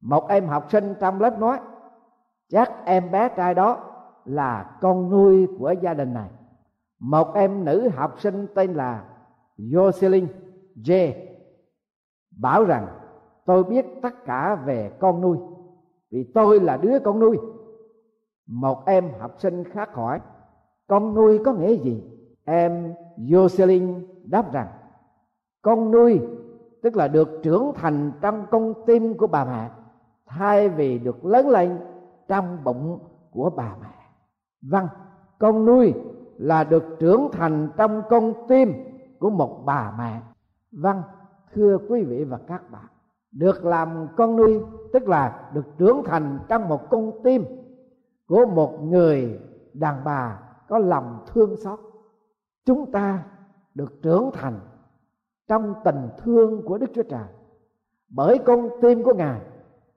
một 0.00 0.28
em 0.28 0.46
học 0.46 0.70
sinh 0.70 0.94
trong 1.00 1.20
lớp 1.20 1.38
nói, 1.38 1.58
chắc 2.48 2.72
em 2.84 3.10
bé 3.10 3.28
trai 3.28 3.54
đó 3.54 3.91
là 4.24 4.78
con 4.80 5.10
nuôi 5.10 5.46
của 5.58 5.74
gia 5.82 5.94
đình 5.94 6.14
này. 6.14 6.30
Một 6.98 7.34
em 7.34 7.64
nữ 7.64 7.88
học 7.88 8.20
sinh 8.20 8.46
tên 8.54 8.74
là 8.74 9.04
Jocelyn 9.58 10.26
J. 10.76 11.12
Bảo 12.40 12.64
rằng, 12.64 12.86
tôi 13.44 13.64
biết 13.64 13.86
tất 14.02 14.24
cả 14.24 14.54
về 14.54 14.92
con 15.00 15.20
nuôi, 15.20 15.38
vì 16.10 16.24
tôi 16.34 16.60
là 16.60 16.76
đứa 16.76 16.98
con 16.98 17.20
nuôi. 17.20 17.38
Một 18.46 18.86
em 18.86 19.10
học 19.20 19.34
sinh 19.38 19.64
khác 19.64 19.94
hỏi, 19.94 20.20
con 20.86 21.14
nuôi 21.14 21.38
có 21.44 21.52
nghĩa 21.52 21.74
gì? 21.74 22.02
Em 22.44 22.94
Jocelyn 23.16 24.02
đáp 24.24 24.52
rằng, 24.52 24.68
con 25.62 25.90
nuôi 25.90 26.20
tức 26.82 26.96
là 26.96 27.08
được 27.08 27.40
trưởng 27.42 27.72
thành 27.74 28.12
trong 28.20 28.46
con 28.50 28.74
tim 28.86 29.16
của 29.16 29.26
bà 29.26 29.44
mẹ, 29.44 29.70
thay 30.26 30.68
vì 30.68 30.98
được 30.98 31.24
lớn 31.24 31.48
lên 31.48 31.78
trong 32.28 32.64
bụng 32.64 32.98
của 33.30 33.50
bà 33.56 33.76
mẹ 33.80 34.01
vâng 34.62 34.86
con 35.38 35.64
nuôi 35.66 35.94
là 36.38 36.64
được 36.64 36.84
trưởng 36.98 37.28
thành 37.32 37.68
trong 37.76 38.02
con 38.10 38.32
tim 38.48 38.72
của 39.18 39.30
một 39.30 39.62
bà 39.64 39.94
mẹ. 39.98 40.20
Vâng 40.72 41.02
thưa 41.54 41.78
quý 41.88 42.04
vị 42.04 42.24
và 42.24 42.38
các 42.46 42.70
bạn, 42.70 42.86
được 43.32 43.64
làm 43.64 44.08
con 44.16 44.36
nuôi 44.36 44.60
tức 44.92 45.08
là 45.08 45.50
được 45.54 45.64
trưởng 45.78 46.02
thành 46.04 46.38
trong 46.48 46.68
một 46.68 46.90
con 46.90 47.12
tim 47.24 47.44
của 48.26 48.46
một 48.46 48.82
người 48.82 49.40
đàn 49.72 50.04
bà 50.04 50.38
có 50.68 50.78
lòng 50.78 51.24
thương 51.26 51.56
xót. 51.56 51.80
Chúng 52.64 52.92
ta 52.92 53.24
được 53.74 54.02
trưởng 54.02 54.30
thành 54.32 54.60
trong 55.48 55.74
tình 55.84 56.08
thương 56.18 56.62
của 56.64 56.78
đức 56.78 56.90
chúa 56.94 57.02
trời. 57.02 57.26
Bởi 58.08 58.38
con 58.38 58.68
tim 58.80 59.02
của 59.02 59.14
ngài 59.14 59.40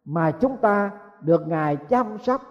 mà 0.06 0.32
chúng 0.32 0.58
ta 0.58 0.91
được 1.21 1.47
ngài 1.47 1.75
chăm 1.75 2.17
sóc 2.19 2.41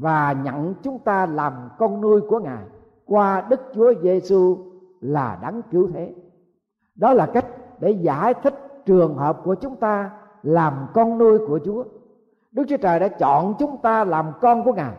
và 0.00 0.32
nhận 0.44 0.74
chúng 0.82 0.98
ta 0.98 1.26
làm 1.26 1.68
con 1.78 2.00
nuôi 2.00 2.20
của 2.20 2.38
ngài. 2.38 2.64
Qua 3.06 3.46
đức 3.48 3.60
chúa 3.74 3.92
giêsu 4.02 4.58
là 5.00 5.38
đáng 5.42 5.62
cứu 5.70 5.88
thế. 5.94 6.14
Đó 6.94 7.12
là 7.12 7.26
cách 7.26 7.46
để 7.80 7.90
giải 7.90 8.34
thích 8.34 8.84
trường 8.86 9.16
hợp 9.16 9.40
của 9.44 9.54
chúng 9.54 9.76
ta 9.76 10.10
làm 10.42 10.86
con 10.94 11.18
nuôi 11.18 11.38
của 11.38 11.60
chúa. 11.64 11.84
Đức 12.52 12.64
chúa 12.68 12.76
trời 12.76 13.00
đã 13.00 13.08
chọn 13.08 13.54
chúng 13.58 13.76
ta 13.82 14.04
làm 14.04 14.32
con 14.40 14.64
của 14.64 14.72
ngài. 14.72 14.94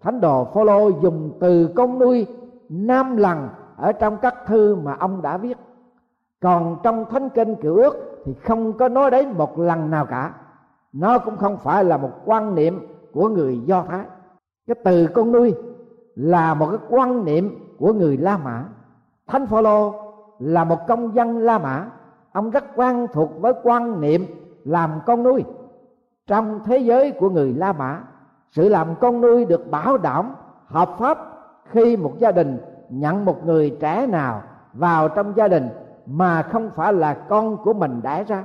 Thánh 0.00 0.20
đồ 0.20 0.44
phaolô 0.44 0.88
dùng 0.88 1.32
từ 1.40 1.68
con 1.76 1.98
nuôi 1.98 2.26
năm 2.68 3.16
lần 3.16 3.48
ở 3.76 3.92
trong 3.92 4.16
các 4.16 4.34
thư 4.46 4.76
mà 4.76 4.96
ông 4.98 5.22
đã 5.22 5.36
viết. 5.36 5.58
Còn 6.40 6.76
trong 6.82 7.04
thánh 7.10 7.28
kinh 7.28 7.54
cựu 7.56 7.76
ước 7.76 8.22
thì 8.24 8.34
không 8.34 8.72
có 8.72 8.88
nói 8.88 9.10
đến 9.10 9.32
một 9.32 9.58
lần 9.58 9.90
nào 9.90 10.06
cả. 10.06 10.34
Nó 10.92 11.18
cũng 11.18 11.36
không 11.36 11.56
phải 11.56 11.84
là 11.84 11.96
một 11.96 12.10
quan 12.24 12.54
niệm 12.54 12.86
của 13.12 13.28
người 13.28 13.58
do 13.58 13.84
thái 13.88 14.04
cái 14.66 14.74
từ 14.84 15.06
con 15.14 15.32
nuôi 15.32 15.54
là 16.14 16.54
một 16.54 16.66
cái 16.70 16.78
quan 16.88 17.24
niệm 17.24 17.74
của 17.78 17.92
người 17.92 18.16
la 18.16 18.38
mã. 18.38 18.64
Thánh 19.26 19.46
phaolô 19.46 19.94
là 20.38 20.64
một 20.64 20.78
công 20.88 21.14
dân 21.14 21.38
la 21.38 21.58
mã. 21.58 21.86
Ông 22.32 22.50
rất 22.50 22.64
quen 22.76 23.06
thuộc 23.12 23.30
với 23.40 23.52
quan 23.62 24.00
niệm 24.00 24.26
làm 24.64 24.90
con 25.06 25.22
nuôi. 25.22 25.44
Trong 26.26 26.60
thế 26.64 26.78
giới 26.78 27.10
của 27.10 27.30
người 27.30 27.52
la 27.52 27.72
mã, 27.72 28.02
sự 28.50 28.68
làm 28.68 28.94
con 29.00 29.20
nuôi 29.20 29.44
được 29.44 29.70
bảo 29.70 29.98
đảm 29.98 30.34
hợp 30.66 30.90
pháp 30.98 31.18
khi 31.64 31.96
một 31.96 32.12
gia 32.18 32.32
đình 32.32 32.58
nhận 32.88 33.24
một 33.24 33.46
người 33.46 33.76
trẻ 33.80 34.06
nào 34.06 34.42
vào 34.72 35.08
trong 35.08 35.32
gia 35.36 35.48
đình 35.48 35.68
mà 36.06 36.42
không 36.42 36.70
phải 36.74 36.92
là 36.92 37.14
con 37.14 37.56
của 37.56 37.72
mình 37.72 38.00
đẻ 38.02 38.24
ra. 38.24 38.44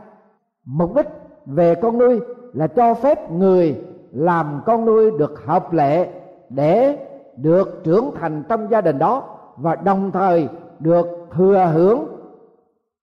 Mục 0.65 0.95
đích 0.95 1.07
về 1.45 1.75
con 1.75 1.97
nuôi 1.97 2.19
là 2.53 2.67
cho 2.67 2.93
phép 2.93 3.31
người 3.31 3.83
làm 4.11 4.61
con 4.65 4.85
nuôi 4.85 5.11
được 5.11 5.45
hợp 5.45 5.73
lệ 5.73 6.09
để 6.49 7.05
được 7.37 7.83
trưởng 7.83 8.11
thành 8.19 8.43
trong 8.49 8.71
gia 8.71 8.81
đình 8.81 8.99
đó 8.99 9.23
và 9.57 9.75
đồng 9.75 10.11
thời 10.11 10.47
được 10.79 11.07
thừa 11.31 11.71
hưởng 11.73 12.05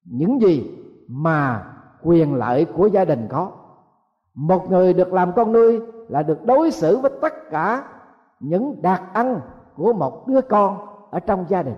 những 0.04 0.42
gì 0.42 0.70
mà 1.08 1.64
quyền 2.02 2.34
lợi 2.34 2.64
của 2.64 2.86
gia 2.86 3.04
đình 3.04 3.26
có. 3.30 3.50
Một 4.34 4.70
người 4.70 4.92
được 4.92 5.12
làm 5.12 5.32
con 5.32 5.52
nuôi 5.52 5.80
là 6.08 6.22
được 6.22 6.44
đối 6.44 6.70
xử 6.70 6.98
với 6.98 7.10
tất 7.20 7.50
cả 7.50 7.84
những 8.40 8.82
đặc 8.82 9.02
ăn 9.12 9.40
của 9.76 9.92
một 9.92 10.26
đứa 10.26 10.40
con 10.40 10.76
ở 11.10 11.20
trong 11.20 11.44
gia 11.48 11.62
đình. 11.62 11.76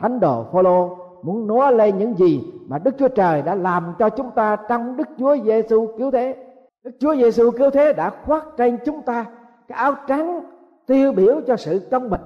Thánh 0.00 0.20
đồ 0.20 0.44
phaolô 0.52 0.96
muốn 1.22 1.46
nói 1.46 1.72
lên 1.72 1.98
những 1.98 2.14
gì 2.14 2.52
mà 2.68 2.78
đức 2.78 2.94
chúa 2.98 3.08
trời 3.08 3.42
đã 3.42 3.54
làm 3.54 3.94
cho 3.98 4.08
chúng 4.08 4.30
ta 4.30 4.56
trong 4.68 4.96
đức 4.96 5.08
chúa 5.18 5.36
giêsu 5.44 5.86
cứu 5.98 6.10
thế 6.10 6.44
đức 6.84 6.90
chúa 7.00 7.16
giêsu 7.16 7.50
cứu 7.50 7.70
thế 7.70 7.92
đã 7.92 8.10
khoác 8.10 8.44
trên 8.56 8.78
chúng 8.84 9.02
ta 9.02 9.24
cái 9.68 9.78
áo 9.78 9.94
trắng 10.06 10.44
tiêu 10.86 11.12
biểu 11.12 11.40
cho 11.46 11.56
sự 11.56 11.88
công 11.90 12.10
bình 12.10 12.20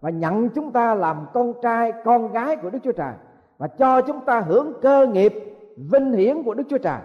và 0.00 0.10
nhận 0.10 0.48
chúng 0.48 0.72
ta 0.72 0.94
làm 0.94 1.26
con 1.32 1.52
trai, 1.62 1.92
con 2.04 2.32
gái 2.32 2.56
của 2.56 2.70
đức 2.70 2.78
chúa 2.84 2.92
trời 2.92 3.12
và 3.58 3.68
cho 3.68 4.00
chúng 4.00 4.20
ta 4.20 4.40
hưởng 4.40 4.72
cơ 4.82 5.06
nghiệp 5.06 5.34
vinh 5.76 6.12
hiển 6.12 6.42
của 6.42 6.54
đức 6.54 6.64
chúa 6.68 6.78
trời. 6.78 7.00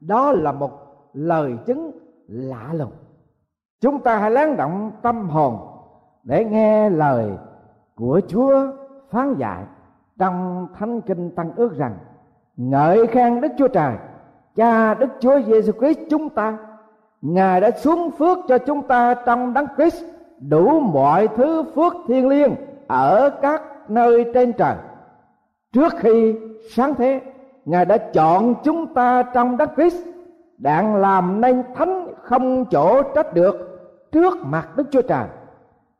Đó 0.00 0.32
là 0.32 0.52
một 0.52 0.70
lời 1.12 1.56
chứng 1.66 1.92
lạ 2.28 2.70
lùng. 2.72 2.92
Chúng 3.80 4.00
ta 4.00 4.18
hãy 4.18 4.30
lắng 4.30 4.56
động 4.56 4.92
tâm 5.02 5.28
hồn 5.28 5.58
để 6.22 6.44
nghe 6.44 6.90
lời 6.90 7.30
của 7.94 8.20
chúa 8.28 8.72
phán 9.10 9.34
dạy 9.38 9.64
trong 10.18 10.68
thánh 10.78 11.00
kinh 11.00 11.30
tăng 11.30 11.52
ước 11.56 11.76
rằng, 11.76 11.98
ngợi 12.56 13.06
khen 13.06 13.40
đức 13.40 13.52
chúa 13.58 13.68
trời 13.68 13.96
cha 14.58 14.94
đức 14.94 15.08
chúa 15.20 15.40
giêsu 15.40 15.72
christ 15.72 15.98
chúng 16.10 16.28
ta, 16.28 16.58
ngài 17.22 17.60
đã 17.60 17.70
xuống 17.70 18.10
phước 18.10 18.38
cho 18.48 18.58
chúng 18.58 18.82
ta 18.82 19.14
trong 19.14 19.54
đấng 19.54 19.66
christ, 19.76 20.04
đủ 20.48 20.80
mọi 20.80 21.28
thứ 21.28 21.64
phước 21.74 21.92
thiên 22.08 22.28
liêng 22.28 22.54
ở 22.86 23.30
các 23.42 23.62
nơi 23.88 24.24
trên 24.34 24.52
trời. 24.52 24.74
Trước 25.72 25.92
khi 25.98 26.34
sáng 26.70 26.94
thế, 26.94 27.20
ngài 27.64 27.84
đã 27.84 27.96
chọn 27.96 28.54
chúng 28.64 28.94
ta 28.94 29.22
trong 29.22 29.56
đấng 29.56 29.68
christ, 29.76 30.06
đặng 30.58 30.96
làm 30.96 31.40
nên 31.40 31.62
thánh 31.74 32.06
không 32.22 32.64
chỗ 32.64 33.02
trách 33.02 33.34
được 33.34 33.80
trước 34.12 34.38
mặt 34.42 34.76
đức 34.76 34.84
chúa 34.90 35.02
trời. 35.02 35.24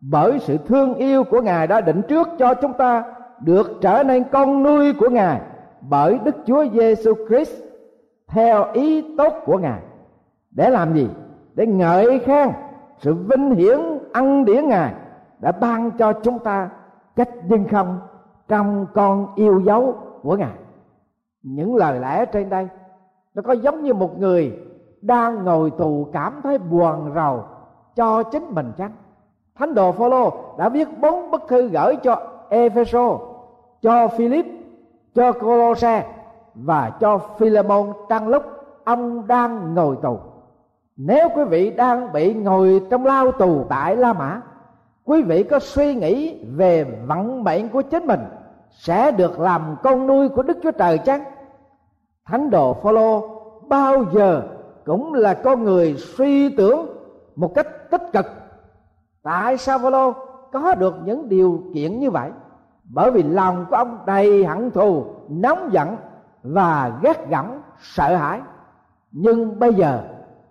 Bởi 0.01 0.39
sự 0.39 0.57
thương 0.67 0.95
yêu 0.95 1.25
của 1.25 1.41
ngài 1.41 1.67
đã 1.67 1.81
định 1.81 2.03
trước 2.09 2.29
cho 2.39 2.55
chúng 2.55 2.73
ta 2.73 3.05
được 3.41 3.71
trở 3.81 4.03
nên 4.03 4.25
con 4.33 4.63
nuôi 4.63 4.93
của 4.93 5.09
ngài 5.09 5.41
bởi 5.81 6.19
đức 6.25 6.35
chúa 6.47 6.65
giêsu 6.75 7.13
christ 7.29 7.68
theo 8.29 8.65
ý 8.73 9.17
tốt 9.17 9.33
của 9.45 9.59
ngài. 9.59 9.81
Để 10.51 10.71
làm 10.71 10.95
gì? 10.95 11.09
Để 11.55 11.67
ngợi 11.67 12.19
khen 12.19 12.49
sự 12.99 13.15
vinh 13.15 13.51
hiển 13.51 13.79
ăn 14.13 14.45
điển 14.45 14.69
ngài 14.69 14.95
đã 15.39 15.53
ban 15.53 15.91
cho 15.91 16.13
chúng 16.13 16.39
ta 16.39 16.71
cách 17.17 17.29
nhưng 17.49 17.65
không 17.65 17.99
trong 18.49 18.87
con 18.95 19.35
yêu 19.35 19.61
dấu 19.61 19.95
của 20.23 20.37
ngài. 20.37 20.55
Những 21.43 21.77
lời 21.77 22.01
lẽ 22.01 22.25
trên 22.25 22.49
đây 22.49 22.69
nó 23.35 23.43
có 23.43 23.53
giống 23.53 23.83
như 23.83 23.95
một 23.95 24.19
người 24.19 24.59
đang 25.01 25.45
ngồi 25.45 25.71
tù 25.71 26.07
cảm 26.13 26.41
thấy 26.43 26.59
buồn 26.59 27.13
rầu 27.15 27.45
cho 27.97 28.23
chính 28.23 28.45
mình 28.55 28.73
chăng? 28.77 28.93
Thánh 29.55 29.75
đồ 29.75 29.93
phaolô 29.93 30.33
đã 30.59 30.69
viết 30.69 30.89
bốn 31.01 31.31
bức 31.31 31.43
thư 31.49 31.69
gửi 31.69 31.97
cho 31.97 32.23
epheso 32.49 33.19
cho 33.83 34.09
philip, 34.09 34.47
cho 35.15 35.33
colosse 35.33 36.07
và 36.65 36.93
cho 37.01 37.19
philemon 37.39 37.93
Trang 38.09 38.29
lúc 38.29 38.43
ông 38.85 39.27
đang 39.27 39.75
ngồi 39.75 39.97
tù. 40.03 40.19
Nếu 40.97 41.29
quý 41.37 41.45
vị 41.45 41.71
đang 41.71 42.13
bị 42.13 42.35
ngồi 42.35 42.83
trong 42.91 43.07
lao 43.07 43.33
tù 43.33 43.65
tại 43.69 43.97
la 43.97 44.13
mã, 44.13 44.41
quý 45.05 45.23
vị 45.23 45.43
có 45.43 45.59
suy 45.59 45.95
nghĩ 45.95 46.45
về 46.45 46.85
vận 47.07 47.45
mệnh 47.45 47.69
của 47.69 47.83
chính 47.83 48.07
mình 48.07 48.21
sẽ 48.71 49.11
được 49.11 49.41
làm 49.41 49.77
con 49.83 50.07
nuôi 50.07 50.29
của 50.29 50.43
đức 50.43 50.59
chúa 50.63 50.71
trời 50.71 50.99
chăng? 50.99 51.25
Thánh 52.25 52.51
đồ 52.51 52.75
phaolô 52.75 53.29
bao 53.69 54.05
giờ 54.13 54.43
cũng 54.85 55.15
là 55.15 55.35
con 55.35 55.65
người 55.65 55.95
suy 55.97 56.57
tưởng 56.57 56.87
một 57.37 57.55
cách 57.55 57.91
tích 57.91 58.03
cực. 58.13 58.27
Tại 59.23 59.57
sao 59.57 59.79
phaolô 59.79 60.13
có 60.53 60.75
được 60.75 60.95
những 61.05 61.29
điều 61.29 61.63
kiện 61.75 62.01
như 62.01 62.11
vậy? 62.11 62.31
Bởi 62.85 63.11
vì 63.11 63.23
lòng 63.23 63.67
của 63.71 63.77
ông 63.77 63.99
đầy 64.07 64.45
hận 64.45 64.71
thù, 64.71 65.05
nóng 65.29 65.69
giận 65.73 65.97
và 66.43 66.99
ghét 67.03 67.29
gẫm 67.29 67.47
sợ 67.81 68.17
hãi. 68.17 68.41
Nhưng 69.13 69.59
bây 69.59 69.75
giờ, 69.75 70.03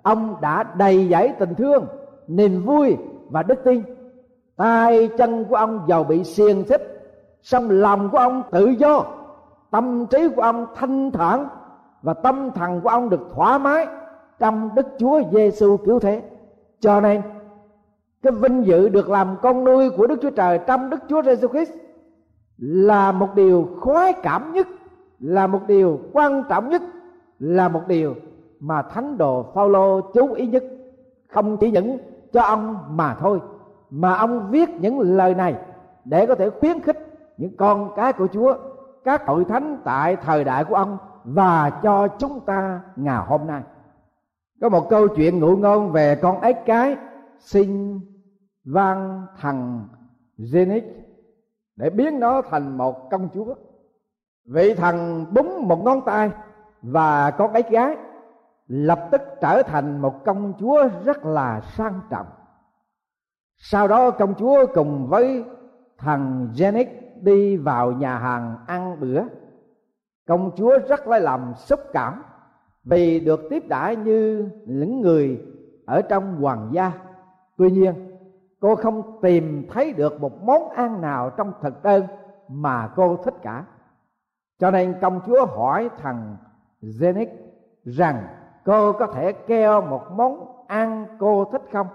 ông 0.04 0.36
đã 0.42 0.64
đầy 0.64 1.08
dẫy 1.12 1.34
tình 1.40 1.56
thương, 1.56 1.86
niềm 2.28 2.66
vui 2.66 2.98
và 3.30 3.44
đức 3.44 3.64
tin. 3.64 3.84
Tay 4.56 5.10
chân 5.18 5.46
của 5.46 5.56
ông 5.56 5.86
giàu 5.88 6.04
bị 6.04 6.24
xiềng 6.24 6.64
xích, 6.64 7.14
song 7.42 7.70
lòng 7.70 8.10
của 8.10 8.18
ông 8.18 8.44
tự 8.52 8.66
do, 8.68 9.04
tâm 9.72 10.06
trí 10.06 10.30
của 10.36 10.42
ông 10.42 10.66
thanh 10.76 11.12
thản, 11.12 11.48
và 12.02 12.14
tâm 12.14 12.52
thần 12.52 12.82
của 12.82 12.90
ông 12.90 13.10
được 13.10 13.22
thoải 13.36 13.60
mái 13.60 13.88
trong 14.40 14.70
đức 14.76 14.88
chúa 14.98 15.22
giêsu 15.32 15.78
cứu 15.78 16.00
thế. 16.00 16.22
Cho 16.80 17.02
nên, 17.02 17.22
cái 18.22 18.34
vinh 18.34 18.66
dự 18.66 18.90
được 18.90 19.10
làm 19.10 19.36
con 19.42 19.64
nuôi 19.64 19.90
của 19.90 20.08
đức 20.08 20.20
chúa 20.22 20.30
trời 20.30 20.60
trong 20.68 20.90
đức 20.90 21.00
chúa 21.10 21.22
giêsu 21.24 21.48
christ 21.48 21.72
là 22.58 23.12
một 23.12 23.36
điều 23.36 23.68
khoái 23.80 24.14
cảm 24.14 24.54
nhất 24.54 24.68
là 25.20 25.48
một 25.48 25.60
điều 25.68 26.00
quan 26.14 26.44
trọng 26.50 26.70
nhất, 26.70 26.82
là 27.40 27.68
một 27.68 27.82
điều 27.88 28.16
mà 28.60 28.82
thánh 28.82 29.18
đồ 29.18 29.46
Phaolô 29.54 30.02
chú 30.02 30.34
ý 30.34 30.48
nhất. 30.48 30.64
Không 31.28 31.58
chỉ 31.58 31.72
những 31.72 31.98
cho 32.34 32.42
ông 32.42 32.78
mà 32.90 33.16
thôi, 33.20 33.40
mà 33.90 34.14
ông 34.18 34.48
viết 34.52 34.70
những 34.70 35.00
lời 35.00 35.34
này 35.34 35.56
để 36.06 36.26
có 36.26 36.36
thể 36.36 36.50
khuyến 36.50 36.80
khích 36.82 36.98
những 37.38 37.58
con 37.58 37.92
cái 37.96 38.14
của 38.14 38.28
Chúa, 38.28 38.56
các 39.04 39.28
hội 39.28 39.46
thánh 39.46 39.78
tại 39.84 40.16
thời 40.16 40.44
đại 40.44 40.66
của 40.66 40.76
ông 40.76 40.98
và 41.24 41.70
cho 41.84 42.08
chúng 42.08 42.40
ta 42.40 42.82
ngày 42.96 43.24
hôm 43.28 43.48
nay. 43.48 43.62
Có 44.62 44.70
một 44.70 44.90
câu 44.90 45.08
chuyện 45.08 45.40
ngụ 45.40 45.56
ngôn 45.56 45.92
về 45.92 46.16
con 46.16 46.42
ếch 46.42 46.58
cái 46.66 46.98
sinh 47.40 48.00
vang 48.66 49.26
thằng 49.38 49.88
Zenith 50.38 50.92
để 51.76 51.90
biến 51.90 52.20
nó 52.20 52.42
thành 52.42 52.78
một 52.78 53.10
công 53.12 53.30
chúa 53.34 53.56
vị 54.48 54.74
thần 54.74 55.26
búng 55.34 55.68
một 55.68 55.84
ngón 55.84 56.02
tay 56.06 56.32
và 56.82 57.32
con 57.32 57.54
ấy 57.54 57.64
gái, 57.70 57.98
lập 58.68 59.08
tức 59.12 59.22
trở 59.42 59.64
thành 59.64 60.02
một 60.02 60.26
công 60.26 60.54
chúa 60.60 60.90
rất 61.06 61.26
là 61.26 61.62
sang 61.62 62.02
trọng. 62.10 62.28
Sau 63.58 63.88
đó 63.88 64.12
công 64.12 64.36
chúa 64.36 64.66
cùng 64.74 65.08
với 65.08 65.46
thằng 65.98 66.50
Janet 66.54 66.86
đi 67.22 67.58
vào 67.58 67.92
nhà 67.92 68.18
hàng 68.18 68.58
ăn 68.68 69.00
bữa. 69.00 69.22
Công 70.28 70.52
chúa 70.56 70.80
rất 70.90 71.08
lấy 71.08 71.22
làm 71.22 71.54
xúc 71.56 71.80
cảm 71.94 72.24
vì 72.84 73.20
được 73.20 73.40
tiếp 73.50 73.64
đãi 73.68 73.96
như 73.96 74.50
những 74.66 75.02
người 75.02 75.42
ở 75.86 76.02
trong 76.02 76.42
hoàng 76.42 76.70
gia. 76.72 76.92
Tuy 77.58 77.72
nhiên, 77.72 78.18
cô 78.60 78.76
không 78.76 79.20
tìm 79.22 79.68
thấy 79.70 79.94
được 79.94 80.22
một 80.22 80.44
món 80.44 80.70
ăn 80.70 81.02
nào 81.02 81.30
trong 81.30 81.54
thực 81.62 81.84
đơn 81.84 82.04
mà 82.50 82.90
cô 82.96 83.18
thích 83.18 83.36
cả 83.42 83.66
cho 84.60 84.72
nên 84.72 84.96
công 85.02 85.22
chúa 85.26 85.46
hỏi 85.46 85.90
thằng 85.98 86.38
Zenith 86.82 87.36
rằng, 87.84 88.28
cô 88.66 88.94
có 88.94 89.08
thể 89.08 89.32
kêu 89.32 89.82
một 89.82 90.12
món 90.12 90.64
ăn 90.68 91.06
cô 91.20 91.46
thích 91.52 91.62
không? 91.72 91.88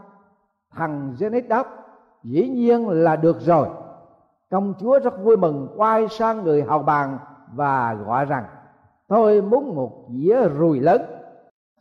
Thằng 0.71 1.15
Zenith 1.19 1.49
đáp, 1.49 1.67
dĩ 2.23 2.49
nhiên 2.49 2.89
là 2.89 3.17
được 3.17 3.41
rồi. 3.41 3.69
Công 4.51 4.75
chúa 4.79 4.99
rất 4.99 5.25
vui 5.25 5.37
mừng, 5.37 5.69
quay 5.77 6.09
sang 6.09 6.45
người 6.45 6.63
hầu 6.63 6.83
bàn 6.83 7.19
và 7.55 7.95
gọi 7.95 8.25
rằng, 8.25 8.45
tôi 9.09 9.43
muốn 9.43 9.75
một 9.75 9.93
dĩa 10.09 10.49
rùi 10.59 10.81
lớn. 10.81 11.03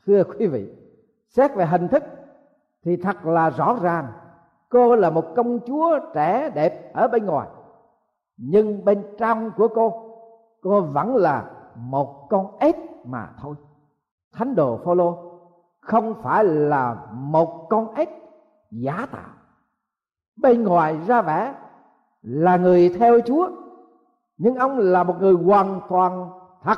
Thưa 0.05 0.23
quý 0.23 0.47
vị, 0.47 0.75
xét 1.29 1.55
về 1.55 1.65
hình 1.65 1.87
thức 1.87 2.03
thì 2.83 2.97
thật 2.97 3.25
là 3.25 3.49
rõ 3.49 3.77
ràng, 3.81 4.07
cô 4.69 4.95
là 4.95 5.09
một 5.09 5.25
công 5.35 5.59
chúa 5.59 5.99
trẻ 6.13 6.49
đẹp 6.49 6.93
ở 6.93 7.07
bên 7.07 7.25
ngoài, 7.25 7.47
nhưng 8.37 8.85
bên 8.85 9.03
trong 9.17 9.51
của 9.57 9.67
cô 9.67 10.10
cô 10.61 10.81
vẫn 10.81 11.15
là 11.15 11.45
một 11.75 12.27
con 12.29 12.57
ếch 12.59 12.75
mà 13.05 13.29
thôi. 13.41 13.55
Thánh 14.33 14.55
đồ 14.55 14.77
phaolô, 14.77 15.17
không 15.81 16.13
phải 16.21 16.43
là 16.43 16.97
một 17.13 17.67
con 17.69 17.93
ếch 17.95 18.09
giả 18.71 19.07
tạo. 19.11 19.29
Bên 20.41 20.63
ngoài 20.63 20.97
ra 21.07 21.21
vẻ 21.21 21.53
là 22.21 22.57
người 22.57 22.89
theo 22.99 23.19
chúa, 23.25 23.49
nhưng 24.37 24.55
ông 24.55 24.77
là 24.77 25.03
một 25.03 25.15
người 25.19 25.33
hoàn 25.33 25.81
toàn 25.89 26.29
thật 26.63 26.77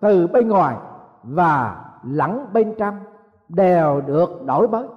từ 0.00 0.26
bên 0.26 0.48
ngoài 0.48 0.76
và 1.22 1.84
lẫn 2.02 2.46
bên 2.52 2.74
trong 2.78 2.98
đều 3.48 4.00
được 4.00 4.44
đổi 4.46 4.68
mới. 4.68 4.88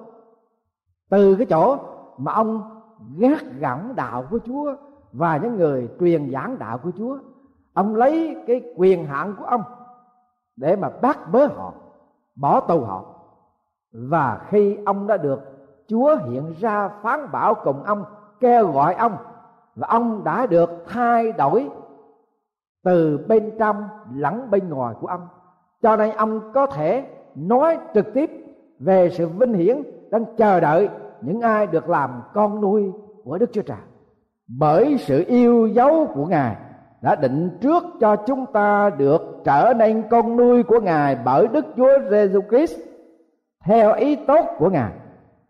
Từ 1.10 1.36
cái 1.36 1.46
chỗ 1.46 1.78
mà 2.18 2.34
ông 2.34 2.82
gác 3.18 3.44
gỏng 3.60 3.94
đạo 3.96 4.26
của 4.32 4.40
chúa 4.46 4.76
và 5.14 5.38
những 5.38 5.56
người 5.56 5.90
truyền 6.00 6.32
giảng 6.32 6.60
đạo 6.60 6.78
của 6.78 6.92
chúa 6.98 7.18
ông 7.78 7.96
lấy 7.96 8.38
cái 8.48 8.62
quyền 8.76 9.06
hạn 9.06 9.36
của 9.40 9.46
ông 9.46 9.64
để 10.56 10.76
mà 10.76 10.90
bắt 11.02 11.32
bớ 11.32 11.46
họ, 11.46 11.74
bỏ 12.36 12.60
tù 12.60 12.80
họ. 12.80 13.06
Và 13.92 14.42
khi 14.50 14.78
ông 14.86 15.08
đã 15.08 15.18
được 15.18 15.40
chúa 15.88 16.16
hiện 16.16 16.54
ra 16.60 16.90
phán 17.02 17.32
bảo 17.32 17.56
cùng 17.64 17.84
ông, 17.84 18.04
kêu 18.40 18.72
gọi 18.72 18.94
ông, 18.94 19.18
và 19.76 19.88
ông 19.88 20.24
đã 20.24 20.46
được 20.46 20.70
thay 20.88 21.32
đổi 21.32 21.70
từ 22.84 23.26
bên 23.28 23.52
trong 23.60 23.84
lẫn 24.14 24.52
bên 24.52 24.70
ngoài 24.70 24.96
của 25.02 25.08
ông. 25.08 25.28
Cho 25.82 25.96
nên 25.96 26.16
ông 26.16 26.52
có 26.54 26.66
thể 26.66 27.06
nói 27.36 27.78
trực 27.94 28.14
tiếp 28.14 28.32
về 28.80 29.10
sự 29.10 29.28
vinh 29.28 29.54
hiển 29.54 29.84
đang 30.12 30.26
chờ 30.38 30.60
đợi 30.60 30.90
những 31.22 31.42
ai 31.42 31.68
được 31.68 31.90
làm 31.90 32.22
con 32.34 32.62
nuôi 32.62 32.92
của 33.24 33.38
đức 33.38 33.50
chúa 33.54 33.62
trời. 33.62 33.78
Bởi 34.48 34.98
sự 34.98 35.24
yêu 35.28 35.68
dấu 35.68 36.08
của 36.14 36.26
ngài 36.26 36.56
đã 37.02 37.16
định 37.16 37.50
trước 37.62 37.84
cho 38.00 38.16
chúng 38.16 38.46
ta 38.54 38.90
được 38.90 39.42
trở 39.44 39.74
nên 39.78 40.04
con 40.10 40.38
nuôi 40.38 40.64
của 40.64 40.80
ngài 40.80 41.18
bởi 41.26 41.48
đức 41.48 41.66
chúa 41.78 42.00
giêsu 42.12 42.42
christ, 42.50 42.80
theo 43.66 43.94
ý 43.94 44.16
tốt 44.16 44.46
của 44.60 44.70
ngài, 44.70 44.92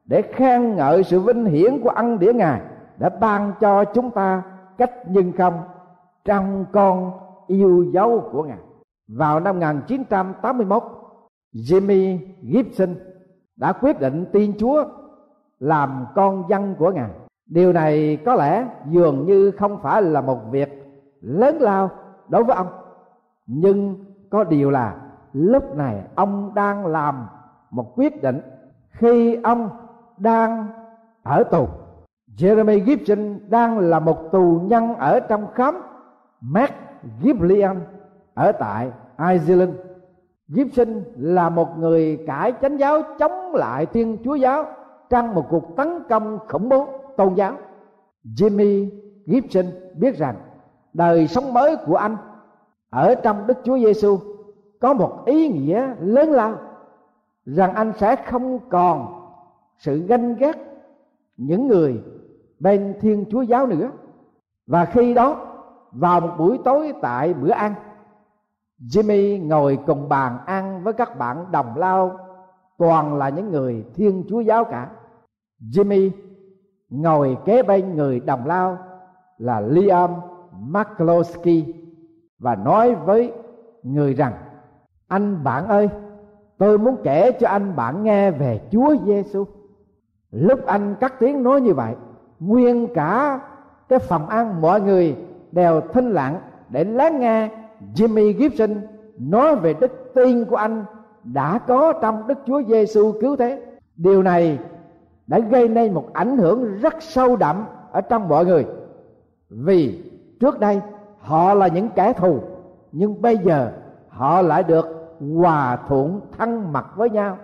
để 0.06 0.22
khen 0.22 0.76
ngợi 0.76 1.04
sự 1.04 1.20
vinh 1.20 1.46
hiển 1.46 1.82
của 1.84 1.90
ân 1.90 2.20
điển 2.20 2.38
ngài, 2.38 2.62
đã 2.98 3.10
ban 3.10 3.54
cho 3.60 3.84
chúng 3.84 4.12
ta 4.12 4.44
cách 4.78 4.92
nhân 5.08 5.32
không 5.38 5.54
trong 6.26 6.66
con 6.72 7.12
yêu 7.48 7.86
dấu 7.94 8.30
của 8.32 8.44
ngài. 8.44 8.58
Vào 9.08 9.40
năm 9.40 9.56
1981 9.56 10.84
Jimmy 11.54 12.18
Gibson 12.42 12.96
đã 13.56 13.74
quyết 13.74 14.00
định 14.00 14.26
tin 14.34 14.54
Chúa 14.60 14.86
làm 15.60 16.06
con 16.16 16.44
dân 16.50 16.76
của 16.80 16.92
ngài. 16.92 17.10
Điều 17.46 17.74
này 17.74 18.18
có 18.26 18.36
lẽ 18.36 18.68
dường 18.90 19.26
như 19.26 19.52
không 19.52 19.80
phải 19.84 20.02
là 20.02 20.22
một 20.22 20.40
việc 20.52 20.87
lớn 21.28 21.58
lao 21.60 21.90
đối 22.28 22.44
với 22.44 22.56
ông 22.56 22.68
nhưng 23.48 24.06
có 24.30 24.44
điều 24.44 24.72
là 24.72 24.96
lúc 25.34 25.76
này 25.76 26.04
ông 26.16 26.52
đang 26.56 26.86
làm 26.86 27.28
một 27.72 27.94
quyết 27.96 28.22
định 28.22 28.42
khi 28.90 29.36
ông 29.44 29.70
đang 30.18 30.68
ở 31.24 31.44
tù 31.44 31.68
Jeremy 32.38 32.86
Gibson 32.86 33.40
đang 33.50 33.80
là 33.80 34.00
một 34.00 34.32
tù 34.32 34.62
nhân 34.64 34.96
ở 34.96 35.20
trong 35.20 35.48
khám 35.54 35.82
Mark 36.42 36.74
Giblian 37.22 37.82
ở 38.34 38.52
tại 38.52 38.92
Ireland. 39.20 39.72
Gibson 40.48 41.04
là 41.18 41.50
một 41.50 41.78
người 41.78 42.24
cải 42.28 42.54
chánh 42.62 42.80
giáo 42.80 43.02
chống 43.20 43.56
lại 43.56 43.86
Thiên 43.86 44.18
Chúa 44.24 44.36
giáo 44.36 44.66
trong 45.10 45.36
một 45.36 45.46
cuộc 45.50 45.76
tấn 45.76 46.04
công 46.10 46.40
khủng 46.48 46.70
bố 46.70 46.88
tôn 47.18 47.34
giáo. 47.34 47.54
Jimmy 48.24 48.90
Gibson 49.26 49.66
biết 49.96 50.18
rằng 50.18 50.36
đời 50.98 51.28
sống 51.28 51.54
mới 51.54 51.76
của 51.76 51.96
anh 51.96 52.18
ở 52.90 53.16
trong 53.16 53.48
Đức 53.48 53.58
Chúa 53.64 53.78
Giêsu 53.78 54.20
có 54.80 54.94
một 54.94 55.24
ý 55.26 55.50
nghĩa 55.50 55.94
lớn 56.00 56.32
lao 56.32 56.56
rằng 57.46 57.74
anh 57.74 57.94
sẽ 57.98 58.16
không 58.16 58.60
còn 58.70 59.08
sự 59.78 59.98
ganh 60.08 60.36
ghét 60.36 60.58
những 61.38 61.68
người 61.68 62.04
bên 62.60 62.94
Thiên 63.02 63.26
Chúa 63.32 63.42
giáo 63.42 63.68
nữa. 63.68 63.92
Và 64.68 64.86
khi 64.86 65.14
đó, 65.14 65.36
vào 65.92 66.20
một 66.20 66.30
buổi 66.38 66.60
tối 66.66 66.94
tại 67.02 67.34
bữa 67.34 67.52
ăn, 67.52 67.74
Jimmy 68.80 69.48
ngồi 69.48 69.80
cùng 69.88 70.10
bàn 70.10 70.38
ăn 70.46 70.84
với 70.84 70.94
các 70.94 71.18
bạn 71.18 71.46
đồng 71.52 71.78
lao, 71.78 72.18
toàn 72.78 73.18
là 73.18 73.30
những 73.30 73.52
người 73.52 73.86
Thiên 73.96 74.24
Chúa 74.30 74.40
giáo 74.40 74.64
cả. 74.64 74.90
Jimmy 75.62 76.10
ngồi 76.90 77.38
kế 77.46 77.64
bên 77.64 77.96
người 77.96 78.20
đồng 78.20 78.48
lao 78.48 78.78
là 79.38 79.60
Liam 79.60 80.10
Maklowski 80.70 81.64
và 82.40 82.56
nói 82.56 82.96
với 82.96 83.32
người 83.84 84.14
rằng 84.14 84.34
anh 85.08 85.44
bạn 85.44 85.68
ơi 85.68 85.90
tôi 86.58 86.78
muốn 86.78 86.96
kể 87.04 87.32
cho 87.32 87.48
anh 87.48 87.76
bạn 87.76 88.04
nghe 88.04 88.32
về 88.32 88.62
Chúa 88.72 88.96
Giêsu. 89.06 89.46
Lúc 90.32 90.66
anh 90.66 90.96
cắt 91.00 91.14
tiếng 91.20 91.44
nói 91.44 91.62
như 91.62 91.74
vậy, 91.74 91.96
nguyên 92.40 92.88
cả 92.94 93.40
cái 93.90 94.00
phòng 94.00 94.30
ăn 94.30 94.62
mọi 94.62 94.82
người 94.82 95.16
đều 95.52 95.82
thinh 95.94 96.10
lặng 96.10 96.40
để 96.70 96.84
lắng 96.84 97.20
nghe 97.20 97.50
Jimmy 97.96 98.34
Gibson 98.34 98.82
nói 99.18 99.56
về 99.56 99.74
đức 99.74 100.12
tin 100.16 100.46
của 100.46 100.56
anh 100.56 100.86
đã 101.24 101.60
có 101.68 101.94
trong 102.02 102.28
Đức 102.28 102.38
Chúa 102.46 102.62
Giêsu 102.64 103.14
cứu 103.22 103.36
thế. 103.36 103.62
Điều 103.96 104.24
này 104.24 104.60
đã 105.28 105.40
gây 105.40 105.68
nên 105.70 105.94
một 105.94 106.14
ảnh 106.14 106.38
hưởng 106.38 106.78
rất 106.82 106.96
sâu 107.00 107.36
đậm 107.36 107.66
ở 107.92 108.02
trong 108.02 108.30
mọi 108.30 108.46
người. 108.46 108.66
Vì 109.50 110.12
trước 110.40 110.60
đây, 110.60 110.82
họ 111.20 111.54
là 111.54 111.68
những 111.68 111.90
kẻ 111.90 112.14
thù, 112.14 112.40
nhưng 112.92 113.22
bây 113.22 113.38
giờ 113.38 113.72
họ 114.10 114.42
lại 114.42 114.64
được 114.64 115.18
hòa 115.40 115.78
thuận 115.88 116.22
thân 116.38 116.74
mật 116.74 116.86
với 116.96 117.10
nhau. 117.10 117.38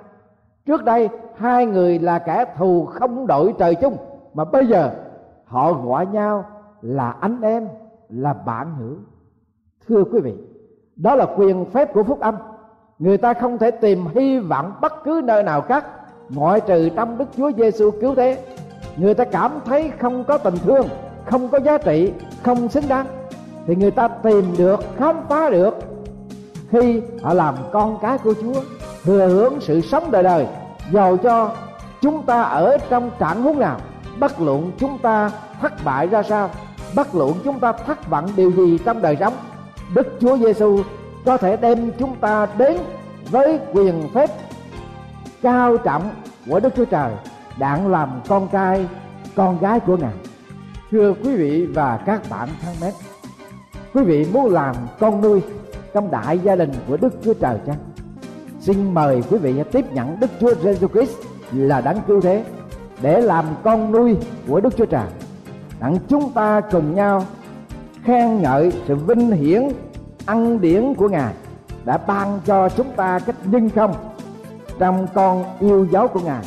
Trước 0.66 0.84
đây, 0.84 1.10
hai 1.36 1.66
người 1.66 2.00
là 2.00 2.20
kẻ 2.20 2.46
thù 2.58 2.86
không 2.86 3.28
đội 3.28 3.54
trời 3.60 3.76
chung, 3.76 3.98
mà 4.34 4.46
bây 4.46 4.68
giờ 4.68 4.92
họ 5.46 5.74
gọi 5.74 6.06
nhau 6.06 6.46
là 6.82 7.12
anh 7.12 7.42
em, 7.42 7.68
là 8.10 8.34
bạn 8.34 8.76
hữu. 8.76 8.96
Thưa 9.88 10.04
quý 10.12 10.20
vị, 10.20 10.34
đó 10.96 11.16
là 11.16 11.26
quyền 11.38 11.66
phép 11.66 11.94
của 11.94 12.04
phúc 12.04 12.20
âm. 12.20 12.36
Người 13.00 13.18
ta 13.18 13.34
không 13.34 13.58
thể 13.58 13.72
tìm 13.72 14.06
hy 14.16 14.40
vọng 14.40 14.74
bất 14.82 14.94
cứ 15.04 15.22
nơi 15.24 15.44
nào 15.44 15.62
khác. 15.62 15.86
Ngoại 16.30 16.62
trừ 16.62 16.90
trong 16.96 17.18
đức 17.18 17.26
chúa 17.38 17.52
giêsu 17.52 17.92
cứu 17.92 18.16
thế. 18.16 18.46
Người 18.98 19.14
ta 19.14 19.26
cảm 19.26 19.52
thấy 19.66 19.92
không 20.00 20.24
có 20.24 20.38
tình 20.38 20.56
thương 20.56 20.86
không 21.26 21.50
có 21.50 21.60
giá 21.60 21.78
trị, 21.78 22.12
không 22.44 22.70
xứng 22.70 22.88
đáng, 22.88 23.06
thì 23.68 23.76
người 23.76 23.92
ta 23.92 24.08
tìm 24.08 24.56
được, 24.58 24.80
khám 24.98 25.16
phá 25.30 25.50
được 25.50 25.76
khi 26.72 27.02
họ 27.22 27.34
làm 27.34 27.56
con 27.72 27.98
cái 28.02 28.18
của 28.18 28.34
chúa, 28.42 28.62
thừa 29.04 29.28
hưởng 29.28 29.62
sự 29.62 29.82
sống 29.82 30.12
đời 30.12 30.24
đời, 30.24 30.48
giàu 30.92 31.18
cho 31.18 31.52
chúng 32.02 32.24
ta 32.24 32.42
ở 32.42 32.78
trong 32.90 33.12
trạng 33.20 33.44
huống 33.44 33.60
nào. 33.60 33.78
Bất 34.20 34.42
luận 34.42 34.72
chúng 34.78 34.98
ta 34.98 35.32
thất 35.62 35.74
bại 35.86 36.08
ra 36.08 36.24
sao, 36.24 36.50
bất 36.96 37.16
luận 37.16 37.34
chúng 37.44 37.60
ta 37.60 37.72
thất 37.72 38.10
vọng 38.10 38.30
điều 38.36 38.52
gì 38.52 38.78
trong 38.86 39.02
đời 39.02 39.18
sống, 39.20 39.34
đức 39.94 40.08
chúa 40.20 40.38
giêsu 40.38 40.80
có 41.26 41.38
thể 41.38 41.58
đem 41.58 41.92
chúng 42.00 42.16
ta 42.16 42.48
đến 42.58 42.78
với 43.32 43.60
quyền 43.74 44.10
phép 44.14 44.30
cao 45.42 45.78
trọng 45.78 46.12
của 46.50 46.60
đức 46.60 46.74
chúa 46.76 46.86
trời 46.86 47.12
đặng 47.60 47.92
làm 47.92 48.22
con 48.28 48.48
trai, 48.48 48.88
con 49.36 49.60
gái 49.60 49.80
của 49.80 49.98
ngài 49.98 50.14
thưa 50.94 51.14
quý 51.24 51.36
vị 51.36 51.66
và 51.66 51.98
các 52.06 52.22
bạn 52.30 52.50
thân 52.62 52.76
mến, 52.82 52.94
quý 53.94 54.04
vị 54.04 54.26
muốn 54.34 54.54
làm 54.54 54.76
con 55.00 55.22
nuôi 55.22 55.42
trong 55.94 56.12
đại 56.12 56.40
gia 56.40 56.56
đình 56.56 56.72
của 56.88 56.98
đức 56.98 57.14
chúa 57.24 57.34
trời 57.34 57.58
chăng? 57.66 57.76
Xin 58.60 58.94
mời 58.94 59.24
quý 59.30 59.38
vị 59.38 59.54
tiếp 59.72 59.86
nhận 59.94 60.20
đức 60.20 60.32
chúa 60.40 60.56
giêsu 60.56 60.88
christ 60.88 61.18
là 61.52 61.82
đấng 61.82 61.98
cứu 62.08 62.22
thế 62.22 62.46
để 63.02 63.22
làm 63.22 63.46
con 63.64 63.92
nuôi 63.92 64.18
của 64.48 64.60
đức 64.62 64.78
chúa 64.78 64.86
trời. 64.86 65.08
Đặng 65.80 65.98
chúng 66.08 66.32
ta 66.32 66.62
cùng 66.72 66.96
nhau 66.96 67.26
khen 68.04 68.42
ngợi 68.42 68.72
sự 68.88 68.96
vinh 68.96 69.32
hiển, 69.32 69.70
ăn 70.26 70.62
điển 70.62 70.94
của 70.94 71.10
ngài 71.10 71.34
đã 71.86 71.98
ban 71.98 72.40
cho 72.46 72.70
chúng 72.70 72.92
ta 72.96 73.20
cách 73.20 73.36
nhân 73.46 73.70
không 73.70 73.94
trong 74.80 75.08
con 75.14 75.44
yêu 75.60 75.88
dấu 75.92 76.08
của 76.08 76.20
ngài 76.20 76.46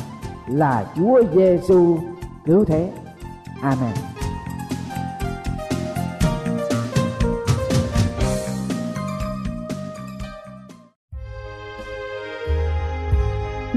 là 0.49 0.85
chúa 0.95 1.21
giêsu 1.35 1.97
cứu 2.45 2.65
thế. 2.65 2.89
Amen. 3.61 4.16